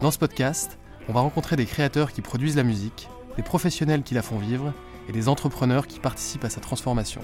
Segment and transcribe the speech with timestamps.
[0.00, 4.14] Dans ce podcast, on va rencontrer des créateurs qui produisent la musique, des professionnels qui
[4.14, 4.72] la font vivre
[5.08, 7.20] et des entrepreneurs qui participent à sa transformation.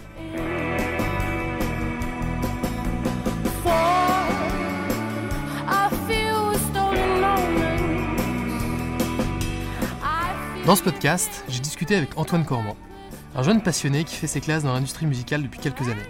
[10.65, 12.77] Dans ce podcast, j'ai discuté avec Antoine Cormand,
[13.35, 16.01] un jeune passionné qui fait ses classes dans l'industrie musicale depuis quelques années.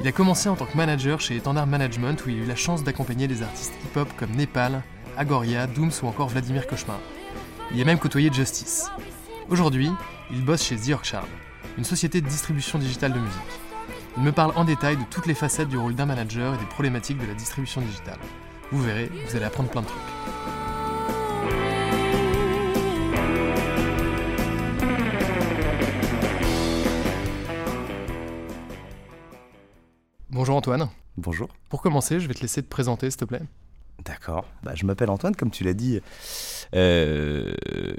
[0.00, 2.56] Il a commencé en tant que manager chez Étendard Management où il a eu la
[2.56, 4.82] chance d'accompagner des artistes hip-hop comme Népal,
[5.16, 6.98] Agoria, Dooms ou encore Vladimir Cauchemar.
[7.72, 8.90] Il a même côtoyé Justice.
[9.48, 9.90] Aujourd'hui,
[10.30, 11.26] il bosse chez The Yorkshire,
[11.78, 13.40] une société de distribution digitale de musique.
[14.16, 16.66] Il me parle en détail de toutes les facettes du rôle d'un manager et des
[16.66, 18.18] problématiques de la distribution digitale.
[18.70, 20.00] Vous verrez, vous allez apprendre plein de trucs.
[30.30, 30.88] Bonjour Antoine.
[31.18, 31.48] Bonjour.
[31.68, 33.42] Pour commencer, je vais te laisser te présenter, s'il te plaît.
[34.04, 34.46] D'accord.
[34.62, 36.00] Bah, je m'appelle Antoine, comme tu l'as dit.
[36.74, 37.54] Euh,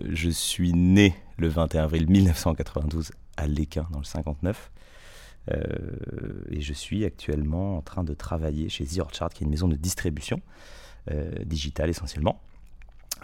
[0.09, 4.71] je suis né le 21 avril 1992 à Léquin, dans le 59.
[5.51, 5.65] Euh,
[6.49, 9.67] et je suis actuellement en train de travailler chez The Orchard, qui est une maison
[9.67, 10.41] de distribution
[11.11, 12.41] euh, digitale essentiellement.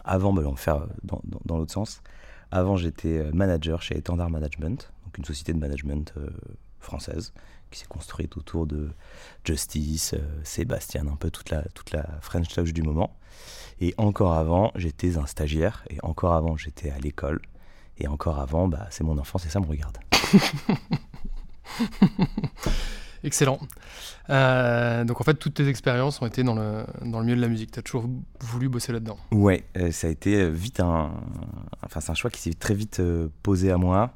[0.05, 2.01] Avant, bah, on va faire dans, l'autre sens.
[2.51, 6.13] Avant, j'étais manager chez Étendard Management, donc une société de management
[6.79, 7.33] française
[7.71, 8.89] qui s'est construite autour de
[9.45, 13.15] Justice, euh, Sébastien, un peu toute la, toute la French Touch du moment.
[13.79, 17.41] Et encore avant, j'étais un stagiaire, et encore avant, j'étais à l'école,
[17.97, 19.97] et encore avant, bah, c'est mon enfance et ça me regarde.
[23.23, 23.59] Excellent.
[24.29, 27.41] Euh, donc en fait, toutes tes expériences ont été dans le, dans le milieu de
[27.41, 27.71] la musique.
[27.71, 28.05] Tu as toujours
[28.39, 31.11] voulu bosser là-dedans Ouais, euh, ça a été vite un...
[31.83, 34.13] Enfin, c'est un choix qui s'est très vite euh, posé à moi.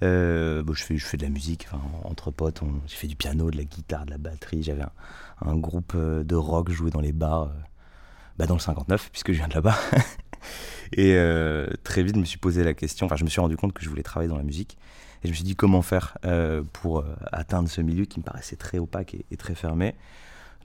[0.00, 2.60] Bon, je, fais, je fais de la musique, enfin, entre potes.
[2.86, 4.62] J'ai fait du piano, de la guitare, de la batterie.
[4.62, 4.92] J'avais un,
[5.40, 7.50] un, groupe de rock joué dans les bars,
[8.38, 9.76] bah, dans le 59, puisque je viens de là-bas.
[10.92, 11.16] Et
[11.82, 13.82] très vite, je me suis posé la question, enfin, je me suis rendu compte que
[13.82, 14.78] je voulais travailler dans la musique.
[15.24, 18.24] Et je me suis dit comment faire euh, pour euh, atteindre ce milieu qui me
[18.24, 19.94] paraissait très opaque et, très fermé.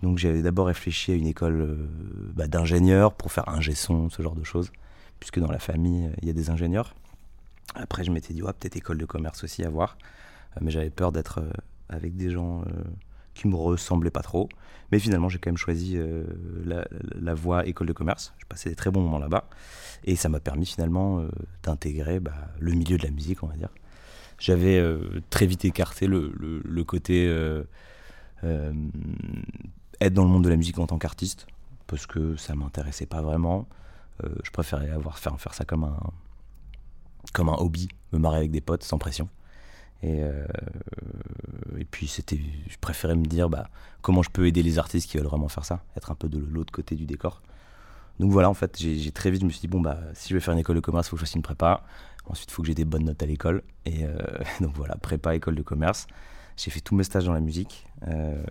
[0.04, 1.90] Donc j'avais d'abord réfléchi à une école euh,
[2.36, 4.72] bah, d'ingénieurs pour faire ingé son, ce genre de choses,
[5.22, 6.94] puisque dans la famille, il y a des ingénieurs.
[7.76, 9.98] Après, je m'étais dit, ouais, peut-être école de commerce aussi à voir.
[10.60, 11.42] mais j'avais peur d'être
[11.88, 12.64] avec des gens
[13.36, 14.50] qui me ressemblaient pas trop.
[14.92, 16.00] Mais finalement, j'ai quand même choisi
[16.66, 18.34] la, voie école de commerce.
[18.40, 19.48] Je passais des très bons moments là-bas.
[20.04, 21.24] Et ça m'a permis finalement
[21.62, 23.70] d'intégrer bah, le milieu de la musique, on va dire
[24.40, 27.64] j'avais euh, très vite écarté le, le, côté euh,
[28.44, 28.74] euh,
[30.00, 31.48] être dans le monde de la musique en tant qu'artiste,
[31.88, 33.68] parce que ça m'intéressait pas vraiment.
[34.22, 36.00] je préférais avoir, faire, faire ça comme un,
[37.34, 39.30] comme un hobby, me marrer avec des potes sans pression.
[40.02, 40.22] Et,
[41.78, 42.40] et puis c'était,
[42.70, 43.70] je préférais me dire bah,
[44.02, 46.40] comment je peux aider les artistes qui veulent vraiment faire ça, être un peu de
[46.40, 47.42] l'autre côté du décor.
[48.20, 50.34] Donc voilà, en fait, j'ai très vite, je me suis dit, bon, bah, si je
[50.34, 51.84] vais faire une école de commerce, il faut que je fasse une prépa.
[52.26, 53.64] Ensuite, il faut que j'ai des bonnes notes à l'école.
[53.86, 54.18] Et euh,
[54.62, 56.08] donc voilà, prépa, école de commerce.
[56.58, 58.44] J'ai fait tous mes stages dans la musique, euh,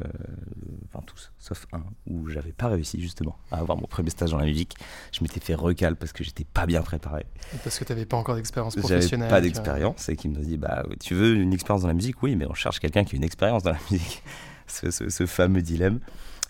[0.87, 4.39] enfin tous, sauf un où j'avais pas réussi justement à avoir mon premier stage dans
[4.39, 4.77] la musique.
[5.13, 7.27] Je m'étais fait recal parce que j'étais pas bien préparé.
[7.63, 9.29] parce que tu n'avais pas encore d'expérience professionnelle.
[9.29, 12.23] pas d'expérience et qui me dit bah tu veux une expérience dans la musique?
[12.23, 14.23] Oui, mais on cherche quelqu'un qui a une expérience dans la musique.
[14.69, 16.01] ce, fameux dilemme.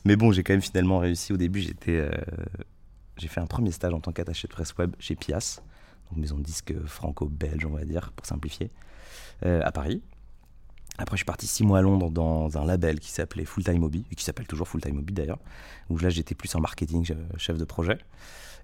[0.05, 1.33] Mais bon, j'ai quand même finalement réussi.
[1.33, 2.11] Au début, j'étais, euh,
[3.19, 5.61] j'ai fait un premier stage en tant qu'attaché de presse web chez Pias
[6.17, 8.71] maison de disques franco-belge, on va dire, pour simplifier,
[9.45, 10.03] euh, à Paris.
[10.97, 13.85] Après, je suis parti six mois à Londres dans un label qui s'appelait Full Time
[13.85, 15.39] Hobby, et qui s'appelle toujours Full Time Hobby d'ailleurs,
[15.91, 17.99] où là j'étais plus en marketing, chef de projet.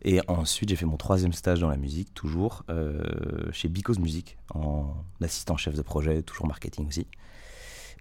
[0.02, 4.36] Et ensuite, j'ai fait mon troisième stage dans la musique, toujours euh, chez Because Music,
[4.52, 7.06] en assistant chef de projet, toujours marketing aussi.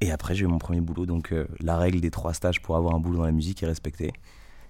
[0.01, 2.75] Et après, j'ai eu mon premier boulot, donc euh, la règle des trois stages pour
[2.75, 4.11] avoir un boulot dans la musique est respectée.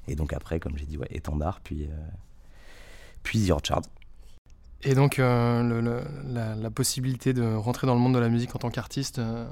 [0.08, 1.88] Et donc après, comme j'ai dit, ouais, étendard, puis,
[3.24, 3.82] puis The Orchard.
[4.86, 8.70] Et donc, euh, la, possibilité de rentrer dans le monde de la musique en tant
[8.70, 9.46] qu'artiste, euh,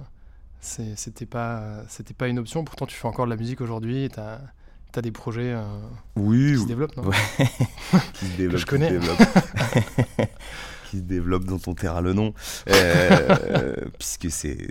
[0.60, 2.64] c'était pas, c'était pas une option.
[2.66, 5.64] Pourtant, tu fais encore de la musique aujourd'hui et tu as, des projets euh,
[6.18, 7.04] oui, qui se développent, non
[8.14, 8.60] Qui se développent.
[8.60, 9.00] je connais.
[10.90, 12.34] Qui se développent dont on taira le nom.
[14.00, 14.68] puisque c'est.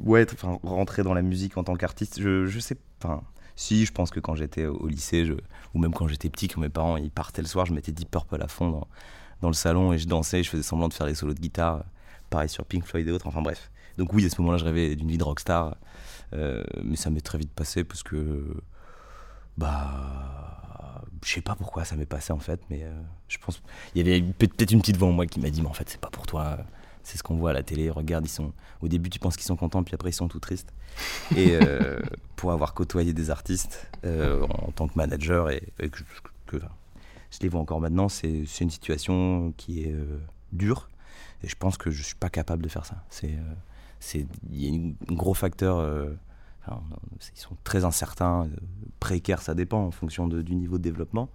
[0.00, 2.76] ouais, enfin, rentrer dans la musique en tant qu'artiste, je, je sais.
[3.00, 3.22] Enfin,
[3.56, 5.30] si, je pense que quand j'étais au lycée,
[5.74, 8.10] ou même quand j'étais petit, quand mes parents ils partaient le soir, je mettais Deep
[8.10, 8.88] Purple à fond dans,
[9.40, 11.84] dans le salon et je dansais, je faisais semblant de faire des solos de guitare,
[12.30, 13.70] pareil sur Pink Floyd et autres, enfin bref.
[13.98, 15.76] Donc oui, à ce moment-là, je rêvais d'une vie de rockstar,
[16.32, 18.56] euh, mais ça m'est très vite passé parce que,
[19.58, 23.62] bah, je sais pas pourquoi ça m'est passé en fait, mais euh, je pense,
[23.94, 25.88] il y avait peut-être une petite voix en moi qui m'a dit, mais en fait,
[25.88, 26.58] c'est pas pour toi.
[27.02, 27.90] C'est ce qu'on voit à la télé.
[27.90, 28.52] Regarde, ils sont.
[28.80, 30.72] Au début, tu penses qu'ils sont contents, puis après, ils sont tout tristes.
[31.36, 32.00] Et euh,
[32.36, 36.00] pour avoir côtoyé des artistes euh, en tant que manager, et, que,
[37.30, 40.20] je les vois encore maintenant, c'est une situation qui est euh,
[40.52, 40.88] dure.
[41.42, 43.04] Et je pense que je suis pas capable de faire ça.
[43.08, 45.80] C'est il y a un gros facteur.
[46.68, 48.48] ils sont très incertains,
[49.00, 51.30] précaires, ça dépend en fonction du niveau de développement.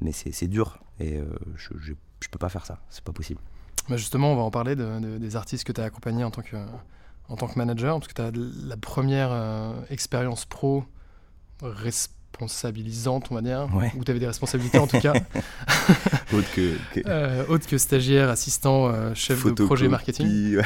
[0.00, 1.20] Mais c'est dur et
[1.56, 2.80] je, je, je peux pas faire ça.
[2.90, 3.40] C'est pas possible.
[3.88, 6.42] Bah, justement, on va en parler de, des artistes que tu as accompagnés en tant
[6.42, 6.56] que,
[7.28, 8.30] en tant que manager, parce que tu as
[8.66, 10.84] la première euh, expérience pro
[11.62, 15.12] responsabilisante, on va dire, ou tu avais des responsabilités en tout cas.
[16.32, 16.76] autre, que,
[17.06, 20.56] euh, autre que stagiaire, assistant, euh, chef de projet marketing.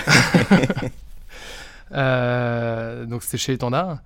[1.91, 3.99] donc c'était chez Étendard.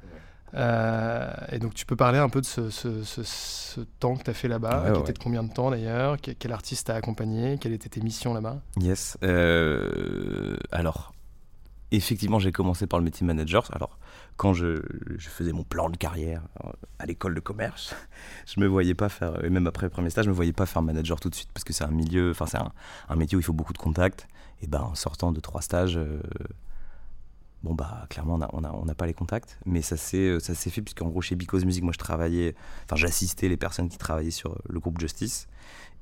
[0.54, 4.48] Euh, et donc tu peux parler un peu de ce, temps que tu as fait
[4.48, 8.00] là-bas, qui était de combien de temps d'ailleurs, quel, artiste t'a accompagné, quelles étaient tes
[8.00, 8.60] missions là-bas?
[8.78, 9.16] Yes.
[9.22, 11.12] Euh, alors,
[11.90, 13.68] effectivement, j'ai commencé par le métier manager.
[13.72, 13.98] Alors,
[14.36, 14.82] quand je,
[15.18, 17.94] faisais mon plan de carrière euh, à l'école de commerce,
[18.46, 20.66] je me voyais pas faire, et même après le premier stage, je me voyais pas
[20.66, 23.40] faire manager tout de suite parce que c'est un milieu, enfin c'est un, métier où
[23.40, 24.28] il faut beaucoup de contacts.
[24.60, 25.98] Et ben en sortant de trois stages,
[27.62, 30.54] bon bah clairement on n'a on a, pas les contacts mais ça s'est euh, ça
[30.54, 32.54] s'est fait puisqu'en gros chez Because Music moi je travaillais
[32.84, 35.46] enfin j'assistais les personnes qui travaillaient sur le groupe Justice.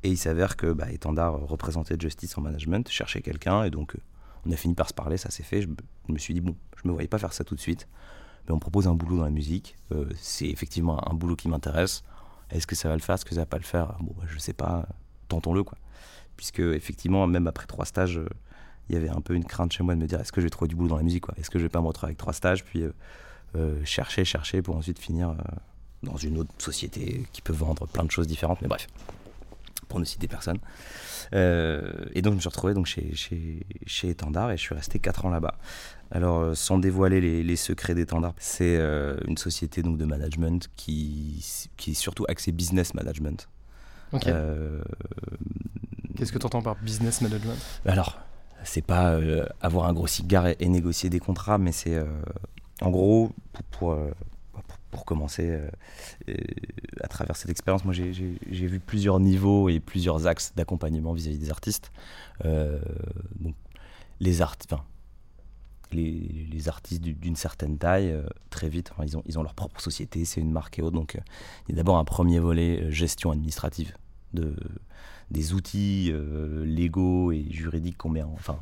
[0.03, 4.01] Et il s'avère que bah, Étendard représentait Justice en management cherchait quelqu'un et donc euh,
[4.47, 5.61] on a fini par se parler ça s'est fait.
[5.63, 5.69] Je,
[6.09, 7.87] me suis dit bon je me voyais pas faire ça tout de suite
[8.47, 9.77] mais on propose un boulot dans la musique.
[9.93, 12.03] Euh, c'est effectivement un boulot qui m'intéresse.
[12.49, 13.17] Est-ce que ça va le faire?
[13.17, 13.99] Est-ce que ça va pas le faire?
[14.01, 14.89] Bon bah, je sais pas.
[15.29, 15.77] Tentons-le quoi.
[16.37, 18.19] Puisque effectivement même après trois stages
[18.91, 20.47] il y avait un peu une crainte chez moi de me dire est-ce que je
[20.47, 22.19] vais trouver du boulot dans la musique Est-ce que je vais pas me retrouver avec
[22.19, 22.91] trois stages puis euh,
[23.57, 25.35] euh, chercher, chercher pour ensuite finir euh,
[26.03, 28.61] dans une autre société qui peut vendre plein de choses différentes.
[28.63, 28.89] Mais bref,
[29.87, 30.59] pour ne citer personne.
[31.33, 34.99] et donc je me suis retrouvé donc chez, chez, chez Étendard et je suis resté
[34.99, 35.55] 4 ans là-bas.
[36.11, 38.77] Alors sans dévoiler les, secrets d'Étendard, c'est
[39.29, 41.45] une société donc de management qui,
[41.77, 43.49] qui est surtout axée business management.
[46.17, 47.57] Qu'est-ce que tu entends par business management?
[47.87, 48.19] Alors,
[48.65, 52.07] c'est pas euh, avoir un gros cigare et, négocier des contrats, mais c'est euh,
[52.81, 53.33] en gros,
[53.71, 54.11] pour, euh,
[54.91, 55.59] pour, commencer,
[57.01, 61.51] à travers cette expérience, moi j'ai vu plusieurs niveaux et plusieurs axes d'accompagnement vis-à-vis des
[61.51, 61.93] artistes.
[65.93, 68.17] les, les, artistes d'une certaine taille,
[68.49, 70.97] très vite, ils, ont, ils ont leur propre société, c'est une marque et autres.
[70.97, 71.19] Donc,
[71.69, 73.95] il y a d'abord un premier volet gestion administrative
[74.33, 74.55] de
[75.31, 78.59] des outils euh, légaux et juridiques qu'on met enfin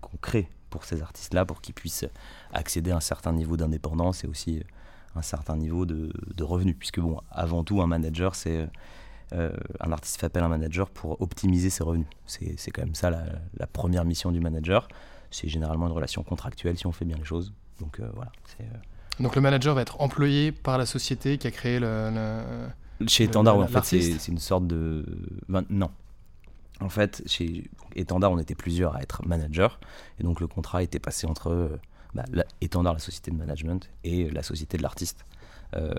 [0.00, 2.06] qu'on crée pour ces artistes-là pour qu'ils puissent
[2.52, 4.62] accéder à un certain niveau d'indépendance et aussi
[5.14, 6.76] un certain niveau de, de revenus.
[6.78, 8.68] Puisque bon avant tout un manager c'est
[9.32, 12.06] euh, un artiste fait appel à un manager pour optimiser ses revenus.
[12.26, 14.86] C'est quand même ça la, première mission du manager.
[15.30, 17.52] C'est généralement une relation contractuelle si on fait bien les choses.
[17.80, 18.30] Donc euh, voilà.
[19.18, 22.68] Donc le manager va être employé par la société qui a créé le
[23.06, 25.04] chez Étendard, en fait, c'est une sorte de.
[25.70, 25.90] non.
[26.80, 29.80] En fait, chez Étendard, on était plusieurs à être manager.
[30.20, 31.78] Et donc, le contrat était passé entre
[32.14, 35.24] bah, la, Étendard, la société de management, et la société de l'artiste.
[35.74, 35.92] Euh,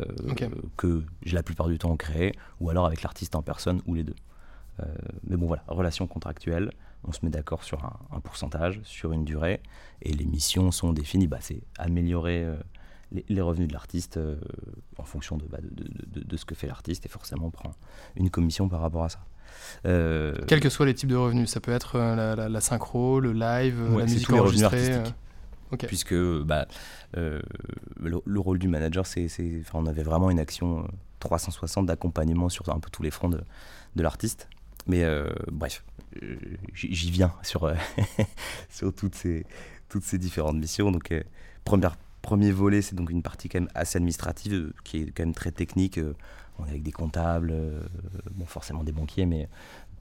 [0.77, 4.03] que j'ai la plupart du temps créé, ou alors avec l'artiste en personne, ou les
[4.03, 4.15] deux.
[4.79, 4.85] Euh,
[5.25, 6.71] mais bon, voilà, relation contractuelle.
[7.03, 9.61] On se met d'accord sur un, pourcentage, sur une durée,
[10.01, 11.27] et les missions sont définies.
[11.27, 12.43] Bah, c'est améliorer.
[12.43, 12.55] Euh,
[13.11, 14.35] les, revenus de l'artiste euh,
[14.97, 17.71] en fonction bah, de, de, ce que fait l'artiste et forcément on prend
[18.15, 19.19] une commission par rapport à ça.
[19.85, 23.33] Euh, Quels que soient les types de revenus, ça peut être euh, la, synchro, le
[23.33, 25.03] live, la musique enregistrée.
[25.87, 26.67] Puisque bah,
[27.13, 29.27] le, rôle du manager, c'est,
[29.73, 30.87] on avait vraiment une action
[31.19, 33.41] 360 d'accompagnement sur un peu tous les fronts de,
[33.95, 34.47] l'artiste.
[34.85, 35.05] Mais
[35.51, 35.83] bref,
[36.73, 37.73] j'y viens sur,
[38.69, 39.45] sur toutes, ces,
[39.89, 40.91] toutes ces différentes missions.
[40.91, 41.13] Donc,
[41.65, 41.97] première
[42.27, 45.33] premier volet, c'est donc une partie quand même assez administrative, euh, qui est quand même
[45.33, 45.97] très technique.
[45.97, 46.13] Euh,
[46.59, 47.79] on est avec des comptables, euh,
[48.31, 49.47] bon, forcément des banquiers, mais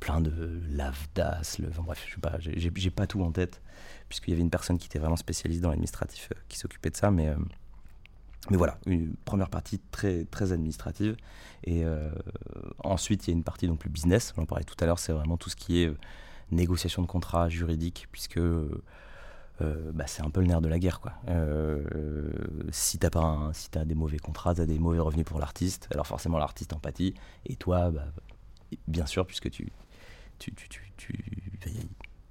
[0.01, 3.63] plein de lavdas, le, enfin, bref, je sais pas, j'ai pas tout en tête,
[4.09, 7.11] puisqu'il y avait une personne qui était vraiment spécialiste dans l'administratif qui s'occupait de ça,
[7.11, 7.33] mais
[8.51, 11.17] mais voilà, une première partie très, très administrative.
[11.65, 12.11] Et euh,
[12.85, 14.33] ensuite, il y a une partie donc plus business.
[14.37, 15.99] On en parlait tout à l'heure, c'est vraiment tout ce qui est euh,
[16.53, 18.41] négociation de contrats juridiques, puisque
[19.63, 21.01] euh, bah, c'est un peu le nerf de la guerre.
[21.01, 21.13] Quoi.
[22.71, 25.89] si tu as, si as des mauvais contrats, tu as des mauvais revenus pour l'artiste,
[25.93, 27.15] alors forcément l'artiste en pâtit.
[27.47, 28.07] Et toi, bah,
[28.89, 29.73] bien sûr, puisque tu,
[30.39, 31.25] tu, tu, tu,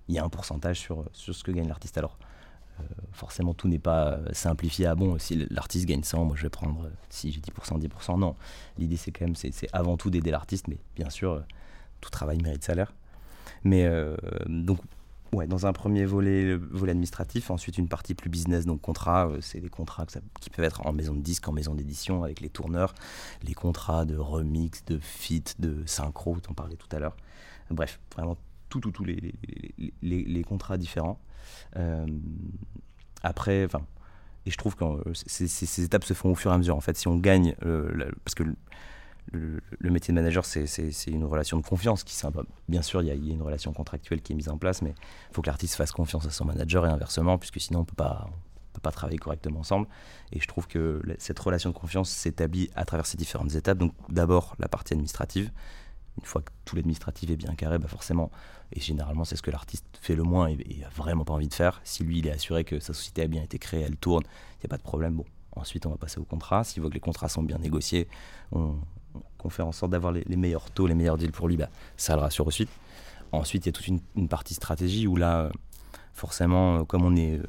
[0.07, 1.97] il y a un pourcentage sur, sur ce que gagne l'artiste.
[1.97, 2.17] Alors,
[2.79, 5.17] euh, forcément, tout n'est pas euh, simplifié à bon.
[5.17, 8.19] Si l'artiste gagne 100, moi je vais prendre, euh, si j'ai 10%, 10%.
[8.19, 8.35] Non,
[8.77, 11.43] l'idée c'est quand même, c'est avant tout d'aider l'artiste, mais bien sûr,
[12.01, 12.93] tout travail mérite salaire.
[13.63, 13.89] Mais
[14.47, 14.79] donc,
[15.35, 19.59] ouais, dans un premier volet, volet administratif, ensuite une partie plus business, donc contrat, c'est
[19.59, 20.05] des contrats
[20.39, 22.93] qui peuvent être en maison de disque, en maison d'édition, avec les tourneurs,
[23.43, 27.15] les contrats de remix, de fit, de synchro, t'en parlais tout à l'heure.
[27.69, 28.37] Bref, vraiment
[28.69, 31.19] tout, tout, tous les, contrats différents.
[31.75, 32.05] Euh,
[33.23, 33.85] après, enfin,
[34.45, 36.75] et je trouve que euh, ces, étapes se font au fur et à mesure.
[36.75, 38.43] En fait, si on gagne, euh, parce que
[39.31, 42.15] le, métier de manager, c'est une relation de confiance qui
[42.69, 44.91] Bien sûr, il y, a, une relation contractuelle qui est mise en place, mais
[45.29, 47.87] il faut que l'artiste fasse confiance à son manager et inversement, puisque sinon on ne
[47.87, 47.95] peut
[48.81, 49.87] pas travailler correctement ensemble.
[50.31, 53.77] Et je trouve que cette relation de confiance s'établit à travers ces différentes étapes.
[53.77, 55.51] Donc d'abord la partie administrative,
[56.17, 58.31] une fois que tout l'administratif est bien carré, bah forcément,
[58.71, 61.53] et généralement c'est ce que l'artiste fait le moins et, a vraiment pas envie de
[61.53, 61.81] faire.
[61.83, 64.59] Si lui il est assuré que sa société a bien été créée, elle tourne, il
[64.61, 65.15] n'y a pas de problème.
[65.15, 66.63] Bon, ensuite on va passer au contrat.
[66.63, 68.07] S'il voit que les contrats sont bien négociés,
[68.51, 68.75] on,
[69.45, 72.15] qu'on fait en sorte d'avoir les, meilleurs taux, les meilleurs deals pour lui, bah, ça
[72.15, 72.69] le rassure ensuite.
[73.31, 75.51] Ensuite il y a toute une, partie stratégie où là,
[76.13, 77.39] forcément, comme on est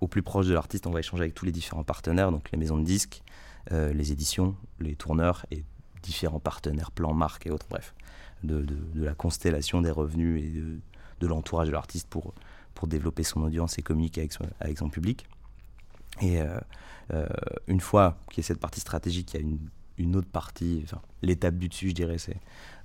[0.00, 2.58] au plus proche de l'artiste, on va échanger avec tous les différents partenaires, donc les
[2.58, 3.22] maisons de disques,
[3.70, 5.64] euh, les éditions, les tourneurs et
[6.02, 7.94] différents partenaires, plans, marques et autres, bref,
[8.42, 10.48] de, la constellation des revenus et
[11.20, 12.34] de, l'entourage de l'artiste pour,
[12.74, 15.24] pour développer son audience et communiquer avec son, public.
[16.20, 16.58] Et euh,
[17.14, 17.28] euh,
[17.68, 19.60] une fois qu'il y a cette partie stratégique, il y a une,
[19.98, 20.84] une autre partie,
[21.22, 22.38] l'étape du dessus, je dirais, c'est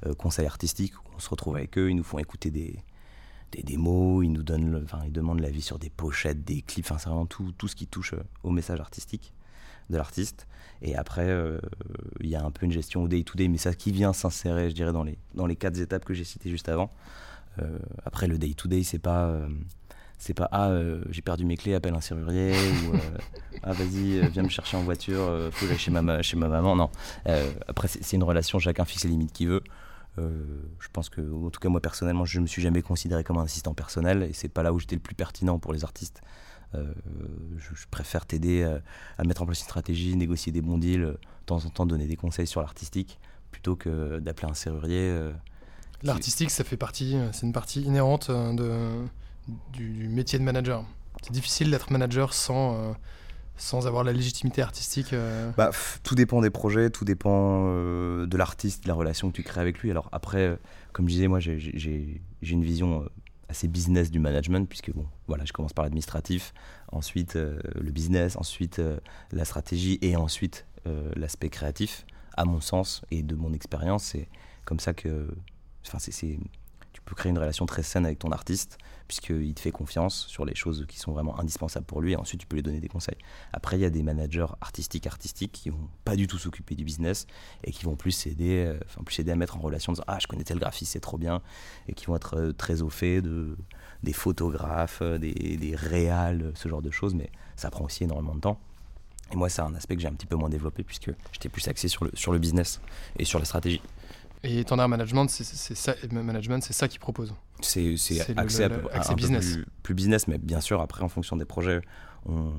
[0.06, 0.94] euh, conseil artistique.
[1.16, 2.80] On se retrouve avec eux, ils nous font écouter des,
[3.52, 6.98] des démos, ils nous donnent, enfin, ils demandent l'avis sur des pochettes, des clips, enfin,
[6.98, 9.34] c'est vraiment tout, tout ce qui touche au message artistique
[9.90, 10.48] de l'artiste.
[10.82, 11.60] Et après, euh,
[12.20, 14.76] il y a un peu une gestion au day-to-day, mais ça qui vient s'insérer, je
[14.76, 16.92] dirais, dans les, dans les quatre étapes que j'ai citées juste avant.
[17.60, 19.40] Euh, après, le day-to-day, c'est pas.
[20.18, 20.72] Euh, c'est pas ah
[21.12, 22.54] j'ai perdu mes clés appelle un serrurier
[22.88, 22.98] ou
[23.64, 26.76] ah vas-y viens me chercher en voiture faut que j'aille chez ma chez ma maman.
[26.76, 26.90] Non.
[27.68, 29.64] Après c'est une relation chacun fixe les limites qu'il veut.
[30.18, 33.44] Je pense que en tout cas moi personnellement je me suis jamais considéré comme un
[33.44, 36.22] assistant personnel et c'est pas là où j'étais le plus pertinent pour les artistes.
[36.76, 36.94] Euh,
[37.58, 38.80] je, préfère t'aider euh,
[39.18, 41.86] à mettre en place une stratégie, négocier des bons deals, euh, de temps en temps
[41.86, 43.20] donner des conseils sur l'artistique,
[43.52, 45.32] plutôt que d'appeler un serrurier.
[46.04, 49.06] L'artistique, ça fait partie, c'est une partie inhérente de,
[49.74, 50.84] du, métier de manager.
[51.24, 52.96] C'est difficile d'être manager sans,
[53.56, 55.16] sans avoir la légitimité artistique
[55.58, 55.72] bah,
[56.04, 59.80] Tout dépend des projets, tout dépend de l'artiste, de la relation que tu crées avec
[59.80, 59.90] lui.
[59.90, 60.60] Alors après,
[60.94, 63.08] comme je disais, moi j'ai une vision
[63.50, 66.54] assez business du management, puisque bon, voilà, je commence par l'administratif,
[66.92, 69.00] ensuite euh, le business, ensuite euh,
[69.32, 72.06] la stratégie et ensuite euh, l'aspect créatif.
[72.36, 74.30] À mon sens et de mon expérience, c'est
[74.66, 75.28] comme ça que,
[75.86, 76.12] enfin, c'est
[77.08, 80.56] peux créer une relation très saine avec ton artiste, puisqu'il te fait confiance sur les
[80.56, 83.18] choses qui sont vraiment indispensables pour lui, et ensuite tu peux lui donner des conseils.
[83.54, 86.84] Après, il y a des managers artistiques, artistiques, qui vont pas du tout s'occuper du
[86.84, 87.28] business,
[87.64, 90.06] et qui vont plus aider, euh, enfin, plus aider à mettre en relation, en disant,
[90.08, 91.42] ah, je connais tel graphiste, c'est trop bien,
[91.88, 93.58] et qui vont être euh, très au fait de,
[94.04, 98.36] des photographes, euh, des, des réals, ce genre de choses, mais ça prend aussi énormément
[98.36, 98.60] de temps.
[99.32, 101.68] Et moi, c'est un aspect que j'ai un petit peu moins développé, puisque j'étais plus
[101.68, 102.82] axé sur le, sur le business
[103.18, 103.82] et sur la stratégie.
[104.44, 105.44] Et Tandar Management, c'est
[105.76, 107.34] ça, management, ça qu'ils proposent.
[107.62, 107.96] C'est
[108.38, 108.70] accès à,
[109.10, 109.58] un business.
[109.58, 111.82] Peu plus, business, mais bien sûr, après, en fonction des projets,
[112.26, 112.54] on,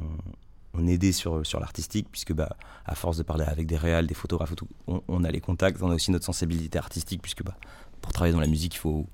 [0.74, 4.14] on aidait sur, sur l'artistique, puisque bah, à force de parler avec des réals, des
[4.14, 4.54] photographes,
[4.86, 7.56] on, a les contacts, on a aussi notre sensibilité artistique, puisque bah,
[8.00, 9.06] pour travailler dans la musique, il faut,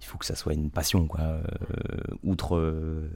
[0.00, 1.20] il faut que ça soit une passion, quoi.
[1.20, 1.42] Euh,
[2.22, 3.10] outre, euh,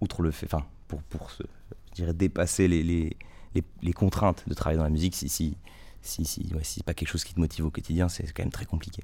[0.00, 1.42] outre le fait, enfin, pour, pour se,
[1.90, 3.16] je dirais, dépasser les, les,
[3.82, 5.56] les, contraintes de travailler dans la musique, si, si
[6.02, 8.52] si, si, ouais, si pas quelque chose qui te motive au quotidien, c'est quand même
[8.52, 9.02] très compliqué.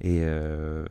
[0.00, 0.86] Et, euh,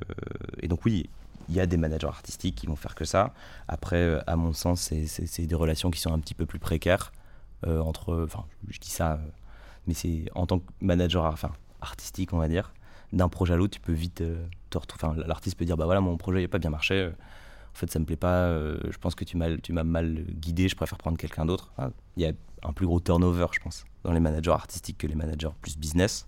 [0.62, 1.10] et donc oui,
[1.50, 3.34] il y a des managers artistiques qui vont faire que ça.
[3.68, 7.12] Après, euh, à mon sens, c'est des relations qui sont un petit peu plus précaires
[7.68, 9.20] euh, entre, enfin, je dis ça,
[9.88, 12.74] mais c'est en tant que manager, enfin, artistique, on va dire,
[13.12, 14.24] d'un projet à l'autre, tu peux vite
[14.70, 15.24] te retrouver.
[15.28, 17.10] L'artiste peut dire, bah voilà, mon projet n'a pas bien marché.
[17.10, 18.50] En fait, ça me plaît pas.
[18.50, 20.68] je pense que tu m'as, mal guidé.
[20.68, 21.74] Je préfère prendre quelqu'un d'autre.
[22.18, 22.32] Il y a
[22.64, 26.28] un plus gros turnover, je pense dans les managers artistiques que les managers plus business.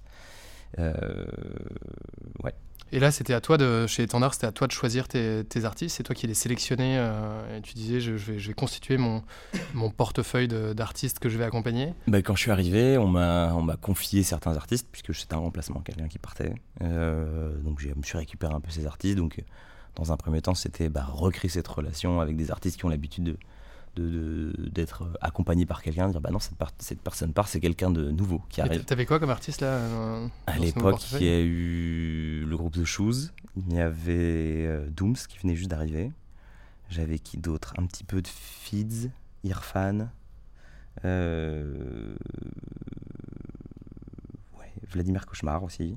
[0.77, 2.53] Ouais.
[2.91, 5.97] Et là, c'était à toi de, chez Étendard, c'était à toi de choisir tes, artistes.
[5.97, 6.97] C'est toi qui les sélectionnais.
[6.97, 9.23] Euh, et tu disais, je, vais, constituer mon,
[9.73, 11.93] mon portefeuille d'artistes que je vais accompagner.
[12.07, 16.07] Bah, quand je suis arrivé, on m'a confié certains artistes, puisque c'était un remplacement, quelqu'un
[16.07, 16.53] qui partait.
[16.81, 19.17] Euh, donc je me suis récupéré un peu ces artistes.
[19.17, 19.43] Donc
[19.95, 23.23] dans un premier temps, c'était bah, recréer cette relation avec des artistes qui ont l'habitude
[23.23, 23.37] de
[23.95, 28.41] d'être accompagné par quelqu'un, dire bah non cette, cette personne part, c'est quelqu'un de nouveau
[28.49, 28.83] qui arrive.
[28.85, 32.83] T'avais quoi comme artiste là euh, À l'époque, il y a eu le groupe The
[32.83, 36.11] Shoes, il y avait euh, Dooms qui venait juste d'arriver.
[36.89, 37.73] J'avais qui d'autre?
[37.77, 39.09] Un petit peu de Fids,
[39.43, 40.09] Irfan,
[41.03, 42.15] euh,
[44.59, 45.95] ouais, Vladimir Cauchemar aussi.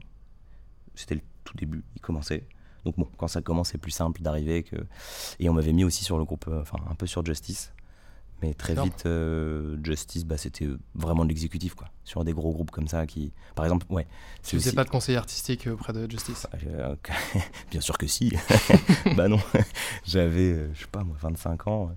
[0.95, 2.47] C'était le tout début, il commençait.
[2.85, 4.77] Donc bon, quand ça commence, c'est plus simple d'arriver que.
[5.41, 7.73] Et on m'avait mis aussi sur le groupe, enfin un peu sur Justice.
[8.43, 11.89] Mais très vite, euh, Justice, bah, c'était vraiment de l'exécutif, quoi.
[12.05, 13.33] Sur des gros groupes comme ça qui.
[13.57, 14.07] Par exemple, ouais.
[14.45, 16.47] Tu faisais pas de conseil artistique auprès de Justice?
[16.67, 16.95] Euh,
[17.71, 18.33] Bien sûr que si.
[19.17, 19.41] bah non.
[20.07, 21.93] J'avais, euh, je sais pas, moi, 25 ans.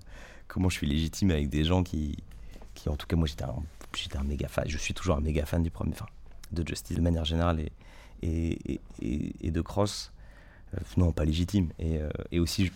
[0.48, 2.16] Comment je suis légitime avec des gens qui.
[2.74, 3.54] qui en tout cas, moi, j'étais un,
[3.94, 4.64] j'étais un méga fan.
[4.66, 5.92] Je suis toujours un méga fan du premier.
[5.92, 6.06] Enfin,
[6.50, 7.72] de Justice de manière générale et,
[8.22, 10.12] et, et, et de Cross.
[10.96, 11.70] non, pas légitime.
[11.78, 12.70] Et, et aussi,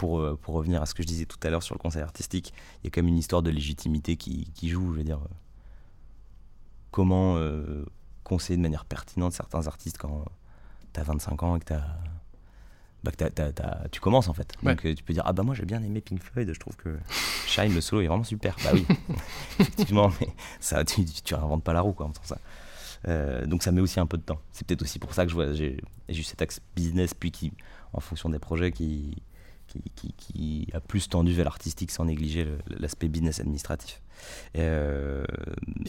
[0.00, 2.00] pour, euh, pour revenir à ce que je disais tout à l'heure sur le conseil
[2.00, 4.94] artistique, il y a quand même une histoire de légitimité qui, qui joue.
[4.94, 5.28] Je veux dire, euh,
[6.90, 7.84] comment euh,
[8.24, 10.24] conseiller de manière pertinente certains artistes quand
[10.94, 11.74] tu as 25 ans et que,
[13.04, 14.54] bah, que tu commences en fait.
[14.62, 16.98] Donc tu peux dire Ah bah moi j'ai bien aimé Pink Floyd, je trouve que
[17.46, 18.56] Shine, le solo est vraiment super.
[18.64, 18.86] Bah oui,
[19.60, 20.28] effectivement, mais
[20.60, 22.38] ça, tu, tu réinventes pas la roue quoi, en faisant
[23.04, 23.46] ça.
[23.46, 24.40] donc ça met aussi un peu de temps.
[24.52, 25.76] C'est peut-être aussi pour ça que j'ai
[26.08, 27.52] eu cet axe business, puis qui,
[27.92, 29.22] en fonction des projets, qui,
[29.94, 34.00] qui, a plus tendu vers l'artistique sans négliger l'aspect business administratif.
[34.54, 35.24] Et, euh,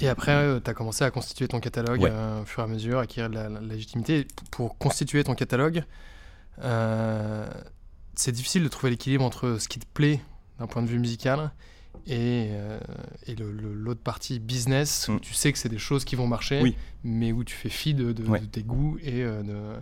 [0.10, 3.00] après, euh, tu as commencé à constituer ton catalogue euh, au fur et à mesure,
[3.00, 4.28] acquérir de la, légitimité.
[4.52, 5.84] Pour constituer ton catalogue,
[8.16, 10.20] c'est difficile de trouver l'équilibre entre ce qui te plaît
[10.60, 11.52] d'un point de vue musical
[12.08, 12.50] et,
[13.28, 15.20] et l'autre partie business, où mm.
[15.22, 18.12] tu sais que c'est des choses qui vont marcher, mais où tu fais fi de,
[18.12, 19.76] de tes goûts et de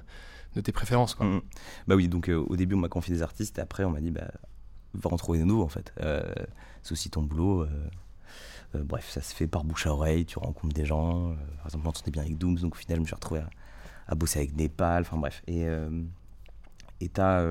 [0.56, 1.16] de tes préférences.
[1.16, 1.26] Quoi.
[1.26, 1.42] Mm.
[1.88, 4.02] Bah oui, donc euh, au début on m'a confié des artistes et après on m'a
[4.02, 4.32] dit bah,
[4.94, 5.94] va en trouver de nouveaux en fait.
[6.02, 6.24] Euh,
[6.84, 7.64] c'est aussi ton boulot.
[8.76, 11.36] Euh, bref, ça se fait par bouche à oreille, tu rencontres des gens.
[11.58, 13.42] par exemple, j'entendais bien avec Dooms, donc au final je me suis retrouvé
[14.08, 15.42] à, bosser avec Népal, enfin bref.
[15.48, 15.66] Et
[17.02, 17.44] et t'as,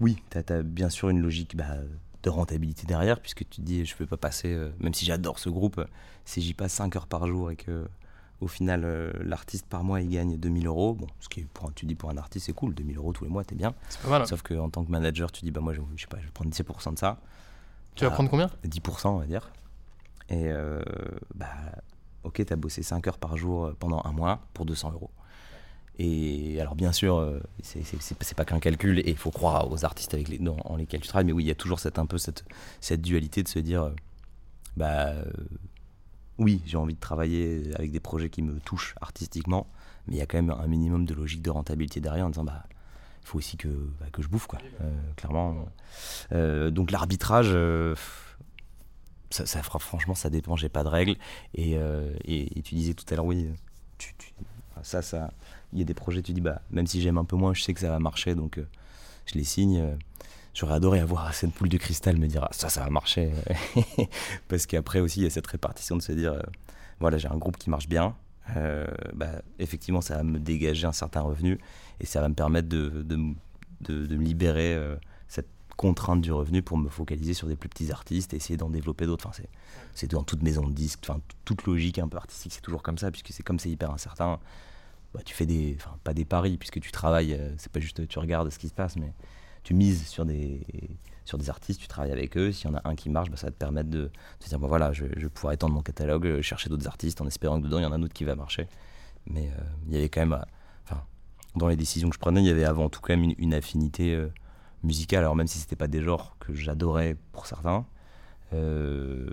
[0.00, 1.76] oui, t'as as bien sûr une logique bah,
[2.22, 5.50] de rentabilité derrière, puisque tu te dis je peux pas passer, même si j'adore ce
[5.50, 5.84] groupe,
[6.24, 7.86] si j'y passe 5 heures par jour et que
[8.40, 10.94] au final, euh, l'artiste par mois, il gagne 2000 euros.
[10.94, 13.24] Bon, ce qui est pour, tu dis pour un artiste, c'est cool, 2000 euros tous
[13.24, 13.74] les mois, t'es bien.
[13.88, 14.22] C'est pas mal.
[14.22, 14.26] Hein.
[14.26, 16.30] Sauf qu'en tant que manager, tu dis, bah moi, je, je sais pas, je vais
[16.30, 17.20] prendre 10% de ça.
[17.94, 18.50] Tu vas prendre combien?
[18.66, 19.52] 10%, on va dire.
[20.28, 20.82] Et euh,
[21.34, 21.46] bah,
[22.24, 25.10] ok, t'as bossé 5 heures par jour euh, pendant un mois pour 200 euros.
[25.98, 30.26] Et alors, bien sûr, c'est pas qu'un calcul et il faut croire aux artistes avec
[30.26, 32.18] les, dans, en lesquels tu travailles, mais oui, il y a toujours cette, un peu
[32.18, 32.44] cette,
[32.80, 33.92] cette dualité de se dire,
[34.76, 35.12] bah
[36.38, 39.66] oui, j'ai envie de travailler avec des projets qui me touchent artistiquement,
[40.06, 42.44] mais il y a quand même un minimum de logique de rentabilité derrière en disant
[42.44, 42.64] bah
[43.22, 45.66] il faut aussi que, bah, je bouffe quoi, euh, clairement.
[46.32, 47.94] Euh, donc l'arbitrage, euh,
[49.30, 51.16] ça, ça, franchement ça dépend, j'ai pas de règles.
[51.54, 51.78] Et,
[52.24, 53.48] et, tu disais tout à l'heure oui,
[53.98, 54.12] tu,
[54.82, 55.32] ça ça,
[55.72, 57.62] il y a des projets tu dis bah même si j'aime un peu moins, je
[57.62, 58.60] sais que ça va marcher donc
[59.26, 59.96] je les signe
[60.54, 63.32] j'aurais adoré avoir cette poule de cristal, me dire ah, ça, ça va marcher.
[64.48, 66.42] Parce qu'après aussi, il y a cette répartition de se dire euh,
[67.00, 68.16] voilà, j'ai un groupe qui marche bien.
[68.56, 71.58] Euh, bah, effectivement, ça va me dégager un certain revenu
[72.00, 73.34] et ça va me permettre de, de,
[73.80, 74.96] de, me libérer euh,
[75.28, 78.70] cette contrainte du revenu pour me focaliser sur des plus petits artistes et essayer d'en
[78.70, 79.26] développer d'autres.
[79.26, 79.42] Enfin,
[79.94, 82.98] c'est dans toute maison de disques, enfin, toute logique un peu artistique, c'est toujours comme
[82.98, 84.38] ça, puisque c'est comme c'est hyper incertain.
[85.14, 88.18] Bah, tu fais des, enfin, pas des paris, puisque tu travailles, c'est pas juste tu
[88.18, 89.12] regardes ce qui se passe, mais
[89.64, 90.60] tu mises sur des,
[91.24, 92.52] sur des artistes, tu travailles avec eux.
[92.52, 94.58] S'il y en a un qui marche, bah, ça va te permettre de, te dire
[94.58, 97.66] bon, voilà, je, vais pouvoir étendre mon catalogue, euh, chercher d'autres artistes en espérant que
[97.66, 98.68] dedans il y en a un autre qui va marcher.
[99.26, 100.44] Mais euh, il y avait quand même, euh,
[100.84, 101.02] enfin,
[101.56, 104.16] dans les décisions que je prenais, il y avait avant tout quand même une, affinité
[104.82, 105.20] musicale.
[105.20, 107.86] Alors même si c'était pas des genres que j'adorais pour certains,
[108.52, 109.26] euh,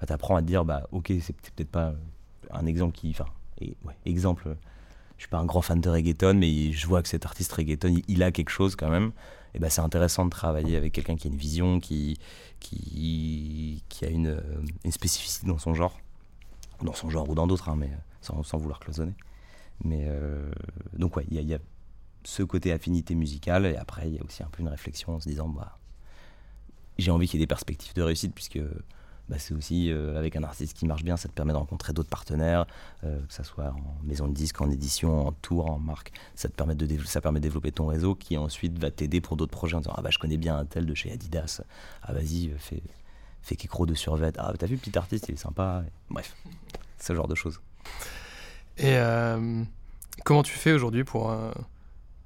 [0.00, 1.94] bah, t'apprends à te dire bah ok, c'est peut-être pas
[2.50, 3.26] un exemple qui, enfin,
[4.04, 4.56] exemple
[5.18, 8.00] je suis pas un grand fan de reggaeton, mais je vois que cet artiste reggaeton,
[8.06, 9.10] il, a quelque chose quand même.
[9.54, 12.18] Et ben c'est intéressant de travailler avec quelqu'un qui a une vision, qui,
[12.60, 14.40] qui, qui a une,
[14.84, 15.98] une, spécificité dans son genre,
[16.82, 19.14] dans son genre ou dans d'autres, hein, mais sans, sans, vouloir cloisonner.
[19.82, 20.50] Mais euh,
[20.96, 21.58] donc ouais, il y, y, a
[22.22, 25.20] ce côté affinité musicale, et après il y a aussi un peu une réflexion en
[25.20, 25.78] se disant bah
[26.98, 28.60] j'ai envie qu'il y ait des perspectives de réussite puisque
[29.28, 32.08] bah, c'est aussi avec un artiste qui marche bien, ça te permet de rencontrer d'autres
[32.08, 32.66] partenaires,
[33.02, 36.12] que ce soit en maison de disque, en édition, en tour, en marque.
[36.34, 39.36] Ça te permet de, ça permet de développer ton réseau qui ensuite va t'aider pour
[39.36, 41.62] d'autres projets en disant Ah bah je connais bien un tel de chez Adidas,
[42.02, 42.82] ah vas-y, fais,
[43.42, 45.84] fais Kikro de survêt, ah t'as vu le petit artiste, il est sympa.
[46.10, 46.34] Bref,
[46.98, 47.60] ce genre de choses.
[48.78, 48.96] Et
[50.24, 51.32] comment tu fais aujourd'hui pour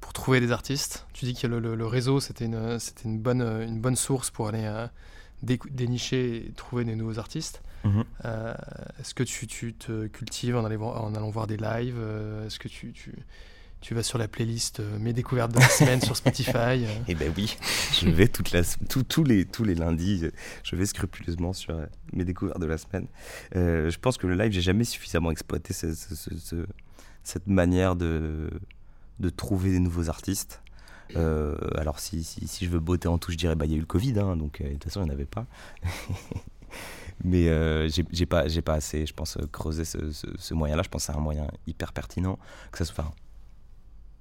[0.03, 1.07] pour trouver des artistes?
[1.15, 4.87] Tu dis que le, réseau, c'était une, une, bonne, une bonne source pour aller euh,
[5.43, 7.63] dénicher et trouver des nouveaux artistes.
[7.85, 8.05] Mhm.
[8.25, 8.55] Euh,
[9.01, 12.69] est-ce que tu, tu, te cultives en, en, allant voir des lives euh, Est-ce que
[12.69, 13.13] tu, tu,
[13.81, 17.57] tu, vas sur la playlist Mes découvertes de la semaine sur Spotify Eh ben oui,
[18.01, 20.31] je vais toute la, tous, les, tous les lundis,
[20.63, 21.77] je vais scrupuleusement sur
[22.13, 23.09] mes découvertes de la semaine.
[23.53, 28.49] je pense que le live, j'ai jamais suffisamment exploité cette manière de
[29.23, 30.62] de trouver des nouveaux artistes.
[31.17, 32.27] Euh, alors si,
[32.61, 34.37] je veux botter en tout, je dirais bah il y a eu le Covid, hein,
[34.37, 35.47] donc euh, de toute façon il n'y en avait pas.
[37.25, 40.83] Mais euh, j'ai pas, assez, je pense, creuser ce, moyen-là.
[40.83, 42.39] Je pense que c'est un moyen hyper pertinent.
[42.73, 43.13] Que ça soit,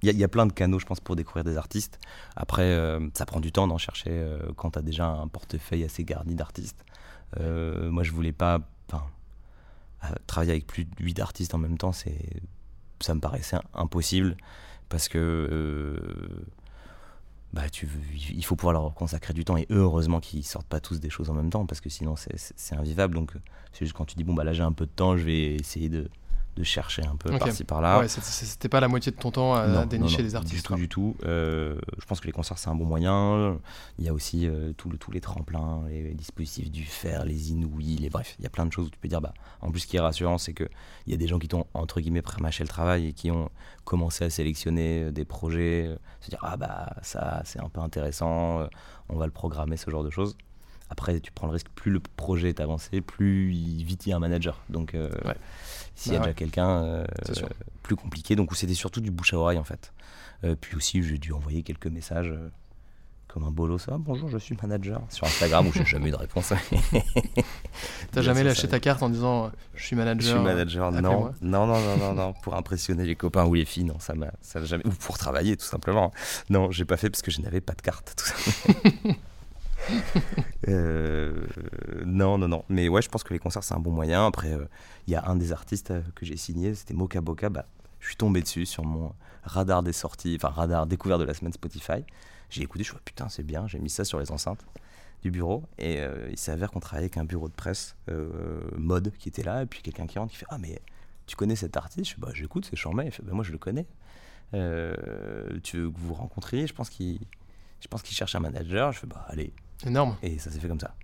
[0.02, 1.98] il y, a plein de canaux, je pense, pour découvrir des artistes.
[2.36, 2.78] Après,
[3.14, 4.24] ça prend du temps d'en chercher
[4.56, 6.84] quand tu as déjà un portefeuille assez garni d'artistes.
[7.40, 8.60] moi, je voulais pas,
[10.26, 14.36] travailler avec plus de 8 artistes en même temps, ça me paraissait impossible
[14.92, 16.44] parce que euh,
[17.52, 17.88] bah, tu,
[18.30, 21.28] il faut pouvoir leur consacrer du temps et heureusement qu'ils sortent pas tous des choses
[21.28, 23.14] en même temps parce que sinon c'est invivable.
[23.14, 23.32] Donc
[23.72, 25.54] c'est juste quand tu dis bon bah là j'ai un peu de temps, je vais
[25.56, 26.08] essayer de
[26.56, 28.00] de chercher un peu par-ci par-là.
[28.00, 30.54] Ouais, c'était pas la moitié de ton temps à dénicher des artistes.
[30.54, 31.16] Du tout, du tout.
[31.24, 33.58] Euh, je pense que les concerts c'est un bon moyen.
[33.98, 38.10] Il y a aussi euh, tous les tremplins, les dispositifs du fer, les inouïs, les
[38.10, 39.86] bref, il y a plein de choses où tu peux dire bah en plus ce
[39.86, 40.68] qui est rassurant c'est que
[41.06, 43.50] il y a des gens qui t'ont entre guillemets prémâché le travail et qui ont
[43.84, 48.66] commencé à sélectionner euh, des projets, se dire ah bah ça c'est un peu intéressant,
[49.08, 50.36] on va le programmer ce genre de choses.
[50.92, 54.16] Après, tu prends le risque, plus le projet est avancé, plus vite il y a
[54.16, 54.60] un manager.
[54.68, 54.94] Donc,
[55.94, 57.04] s'il y a bah déjà quelqu'un, euh,
[57.82, 58.36] plus compliqué.
[58.36, 59.92] Donc c'était surtout du bouche à oreille en fait.
[60.44, 62.50] Euh, puis aussi j'ai dû envoyer quelques messages euh,
[63.28, 63.86] comme un bolos.
[63.88, 66.52] Ah, bonjour, je suis manager sur Instagram où j'ai jamais eu de réponse.
[68.12, 71.00] T'as jamais lâché ta carte en disant je suis manager Je suis manager, non.
[71.00, 71.32] non.
[71.40, 74.32] Non, non, non, non, pour impressionner les copains ou les filles, non, ça m'a
[74.64, 74.86] jamais.
[74.86, 76.12] Ou pour travailler tout simplement.
[76.50, 78.14] Non, j'ai pas fait parce que je n'avais pas de carte.
[78.16, 78.34] Tout ça.
[80.68, 81.44] Euh,
[82.06, 82.64] non, non, non.
[82.68, 84.26] Mais ouais, je pense que les concerts, c'est un bon moyen.
[84.26, 84.66] Après, il euh,
[85.08, 87.48] y a un des artistes euh, que j'ai signé, c'était Moka Boka.
[87.48, 87.66] Bah,
[87.98, 91.52] je suis tombé dessus sur mon radar des sorties, enfin radar découvert de la semaine
[91.52, 92.04] Spotify.
[92.48, 93.66] J'ai écouté, je suis putain, c'est bien.
[93.66, 94.64] J'ai mis ça sur les enceintes
[95.22, 95.64] du bureau.
[95.78, 97.96] Et il s'avère qu'on travaillait avec un bureau de presse
[98.76, 99.62] mode qui était là.
[99.62, 100.80] Et puis quelqu'un qui rentre qui fait Ah, mais
[101.26, 102.10] tu connais cet artiste?
[102.10, 103.06] Je fais Bah, j'écoute, c'est Chambay.
[103.06, 103.86] Il fait Bah, moi, je le connais.
[104.52, 106.66] tu veux que vous rencontriez?
[106.66, 108.92] Je pense je pense qu'il cherche un manager.
[108.92, 109.52] Je fais Bah, allez,
[109.86, 110.16] Énorme.
[110.22, 110.94] Et ça s'est fait comme ça.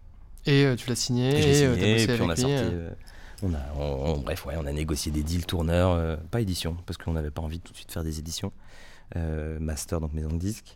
[0.46, 2.54] Et euh, tu l'as signé, et, euh, signé, et puis on a sorti.
[2.54, 2.90] Euh.
[3.42, 7.30] on a, bref, ouais, on a négocié des deals tourneurs, pas édition, parce qu'on n'avait
[7.30, 8.52] pas envie tout de suite de faire des éditions.
[9.60, 10.74] master, donc maison de disques.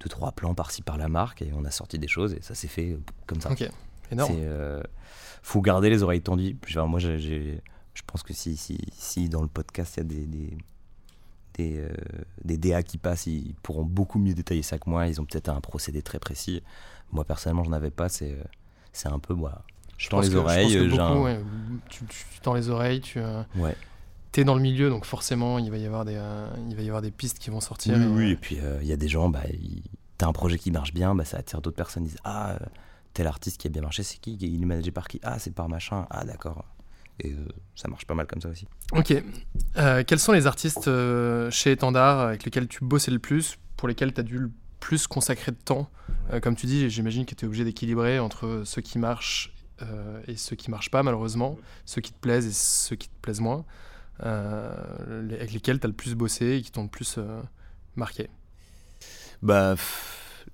[0.00, 2.54] Deux, trois plans par-ci par la marque, et on a sorti des choses, et ça
[2.54, 3.52] s'est fait comme ça.
[3.52, 3.68] Ok,
[4.10, 4.34] énorme.
[5.42, 6.56] faut garder les oreilles tendues.
[6.66, 7.62] Genre, moi, j'ai,
[7.94, 10.56] je pense que si, si, si dans le podcast il y a des, des
[11.56, 11.86] des,
[12.44, 15.06] des, DA qui passent, ils pourront beaucoup mieux détailler ça que moi.
[15.06, 16.64] Ils ont peut-être un procédé très précis.
[17.12, 18.08] Moi, personnellement, je n'avais pas.
[18.08, 18.44] C'est, euh,
[18.92, 19.34] c'est un peu.
[19.34, 19.62] Moi,
[19.96, 20.90] je tends les oreilles.
[21.88, 22.08] Tu,
[22.42, 23.20] tends les oreilles, tu.
[23.20, 23.76] Euh, ouais.
[24.36, 26.88] es dans le milieu, donc forcément, il va y avoir des, euh, il va y
[26.88, 27.94] avoir des pistes qui vont sortir.
[27.96, 29.42] Oui, et, oui, et puis il y a des gens, bah,
[30.18, 32.04] tu as un projet qui marche bien, bah, ça attire d'autres personnes.
[32.04, 32.58] Ils disent Ah,
[33.12, 34.34] tel artiste qui a bien marché, c'est qui?
[34.34, 35.20] Il est managé par qui?
[35.22, 36.06] Ah, c'est par machin.
[36.10, 36.64] Ah, d'accord.
[37.20, 37.32] Et
[37.76, 38.66] ça marche pas mal comme ça aussi.
[38.90, 39.14] Ok.
[40.06, 40.90] quels sont les artistes
[41.50, 44.50] chez Étendard avec lesquels tu bossais le plus, pour lesquels tu as dû le
[44.84, 45.88] plus consacrer de temps.
[46.30, 50.20] Euh, comme tu dis, j'imagine que tu es obligé d'équilibrer entre ceux qui marchent euh,
[50.28, 53.40] et ceux qui marchent pas, malheureusement, ceux qui te plaisent et ceux qui te plaisent
[53.40, 53.64] moins,
[54.24, 57.18] euh, avec lesquels tu as le plus bossé et qui t'ont le plus
[57.96, 58.28] marqué.
[59.40, 59.74] Bah,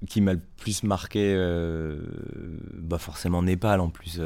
[0.08, 1.34] qui m'a le plus marqué,
[2.74, 4.20] bah forcément Népal en plus.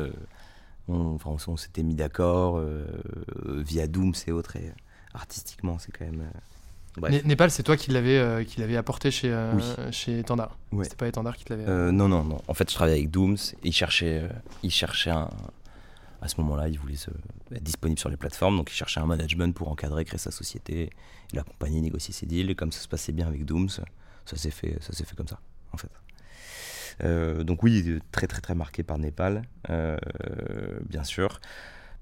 [0.87, 2.63] on, enfin, on s'était mis d'accord
[3.47, 4.71] via Doom, c'est autre, et
[5.15, 6.31] artistiquement, c'est quand même
[7.25, 9.53] Népal, c'est toi qui l'avais euh, apporté chez euh,
[9.91, 10.59] chez Étendard.
[10.83, 11.69] C'était pas Étendard qui te l'avait.
[11.69, 12.41] Euh, non non non.
[12.47, 13.37] En fait, je travaillais avec Dooms.
[13.63, 14.29] il cherchait
[14.63, 15.29] il cherchait un
[16.23, 17.11] à ce moment-là, il voulait se,
[17.55, 20.89] être disponible sur les plateformes, donc il cherchait un management pour encadrer, créer sa société,
[21.35, 22.49] l'accompagner, négocier ses deals.
[22.49, 25.29] Et comme ça se passait bien avec Dooms, ça s'est fait, ça s'est fait comme
[25.29, 25.39] ça,
[25.73, 27.45] en fait.
[27.45, 31.41] donc oui, très très très marqué par Népal, bien sûr.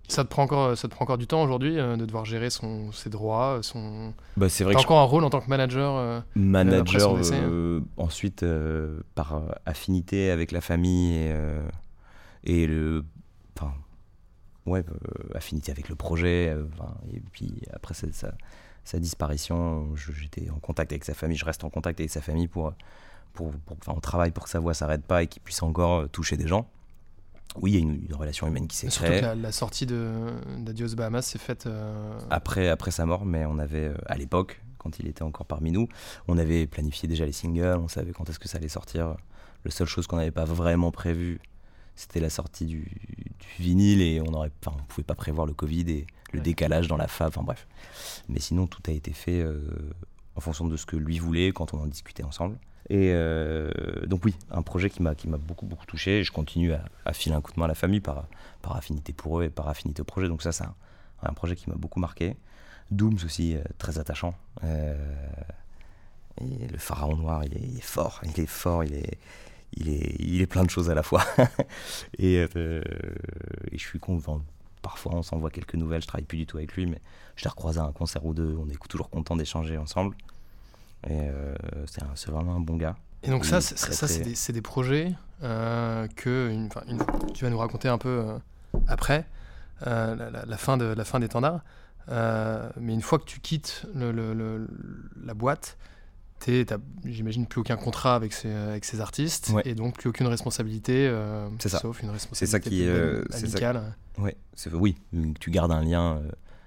[0.08, 2.50] Ça te prend encore, ça te prend encore du temps aujourd'hui euh, de devoir gérer
[2.50, 4.12] son, ses droits, son.
[4.36, 4.74] Bah, c'est vrai.
[4.74, 5.96] T'as encore un rôle en tant que manager.
[5.96, 7.16] Euh, manager.
[7.32, 8.44] Euh, ensuite,
[9.14, 11.34] par affinité avec la famille et,
[12.44, 13.04] et le,
[13.56, 13.72] enfin,
[14.66, 14.84] ouais,
[15.34, 16.54] affinité avec le projet.
[17.12, 18.32] et puis après sa,
[18.84, 22.48] sa disparition, j'étais en contact avec sa famille, je reste en contact avec sa famille
[22.48, 22.74] pour,
[23.32, 23.52] pour,
[23.86, 26.68] on travaille pour que sa voix s'arrête pas et qu'il puisse encore toucher des gens.
[27.60, 29.20] Oui, il y a une, relation humaine qui s'est créée.
[29.20, 31.68] Surtout que la, sortie d'Adios Bahamas s'est faite.
[32.30, 35.88] Après, après sa mort, mais on avait, à l'époque, quand il était encore parmi nous.
[36.28, 39.16] On avait planifié déjà les singles, on savait quand est-ce que ça allait sortir.
[39.64, 41.40] La seule chose qu'on n'avait pas vraiment prévu,
[41.94, 42.90] c'était la sortie du,
[43.58, 44.48] vinyle et on ne
[44.88, 47.66] pouvait pas prévoir le Covid et le décalage dans la fab, enfin bref.
[48.28, 49.60] Mais sinon, tout a été fait euh,
[50.34, 52.58] en fonction de ce que lui voulait quand on en discutait ensemble.
[52.90, 53.70] Et euh,
[54.06, 56.24] donc oui, un projet qui m'a beaucoup beaucoup touché.
[56.24, 58.26] Je continue à, filer un coup de main à la famille par
[58.70, 60.28] affinité pour eux et par affinité au projet.
[60.28, 60.64] Donc ça, c'est
[61.22, 62.36] un, projet qui m'a beaucoup marqué.
[62.90, 64.34] Dooms aussi, euh, très attachant.
[64.64, 64.94] Euh,
[66.40, 70.90] et le pharaon noir, il est, fort, il est fort, il est, plein de choses
[70.90, 71.24] à la fois.
[72.18, 74.42] et, je suis content.
[74.82, 76.02] Parfois, on s'envoie quelques nouvelles.
[76.02, 77.00] Je travaille plus du tout avec lui, mais
[77.36, 78.56] je l'ai recroisé à un concert ou deux.
[78.58, 80.16] On est toujours content d'échanger ensemble.
[81.08, 81.28] Et
[81.86, 82.96] c'est vraiment un bon gars.
[83.24, 86.68] Et donc, ça, ça c'est des, des, projets que une,
[87.34, 88.24] tu vas nous raconter un peu
[88.88, 89.26] après
[89.84, 91.62] la, la, fin de, la fin d'étendard.
[92.08, 94.66] Euh, mais une fois que tu quittes le,
[95.24, 95.76] la boîte,
[97.04, 101.48] j'imagine plus aucun contrat avec ces, avec ces artistes et donc plus aucune responsabilité, euh,
[101.58, 103.94] sauf une responsabilité c'est ça qui, euh, amicale.
[104.18, 104.36] Ouais,
[104.72, 104.96] oui,
[105.38, 106.20] tu gardes un lien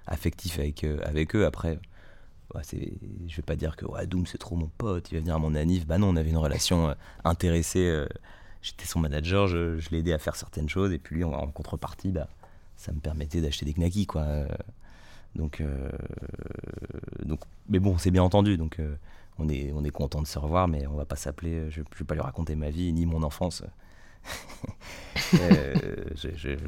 [0.06, 1.44] affectif avec, avec eux.
[1.44, 1.78] Après,
[2.54, 2.62] ouais,
[3.26, 5.38] je vais pas dire que ouais, Doom c'est trop mon pote, il va venir à
[5.38, 5.86] mon anif.
[5.86, 8.04] Bah non, on avait une relation intéressée.
[8.62, 11.46] J'étais son manager, je, je l'ai aidé à faire certaines choses et puis lui, en,
[11.48, 12.28] contrepartie, bah,
[12.76, 14.46] ça me permettait d'acheter des knackis quoi.
[15.36, 15.90] Donc, euh,
[17.24, 18.56] donc, mais bon, c'est bien entendu.
[18.56, 18.96] Donc, euh,
[19.38, 21.70] on est, on est content de se revoir, mais on va pas s'appeler.
[21.70, 23.62] Je, ne vais pas lui raconter ma vie ni mon enfance.
[25.34, 25.74] Euh,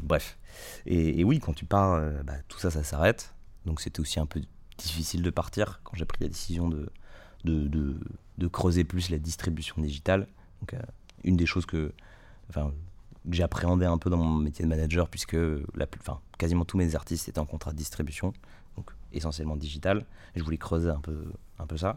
[0.03, 0.37] bref.
[0.85, 3.35] Et, oui, quand tu pars, bah, tout ça, ça s'arrête.
[3.67, 4.41] Donc, c'était aussi un peu
[4.79, 6.91] difficile de partir quand j'ai pris la décision de,
[7.45, 7.69] de,
[8.39, 10.27] de, creuser plus la distribution digitale.
[10.61, 10.75] Donc,
[11.25, 11.93] une des choses que,
[12.49, 12.73] enfin,
[13.31, 16.95] j'ai appréhendé un peu dans mon métier de manager, puisque la, enfin, quasiment tous mes
[16.95, 18.33] artistes étaient en contrat de distribution
[19.13, 20.05] essentiellement digital.
[20.35, 21.25] Je voulais creuser un peu,
[21.59, 21.97] un peu ça.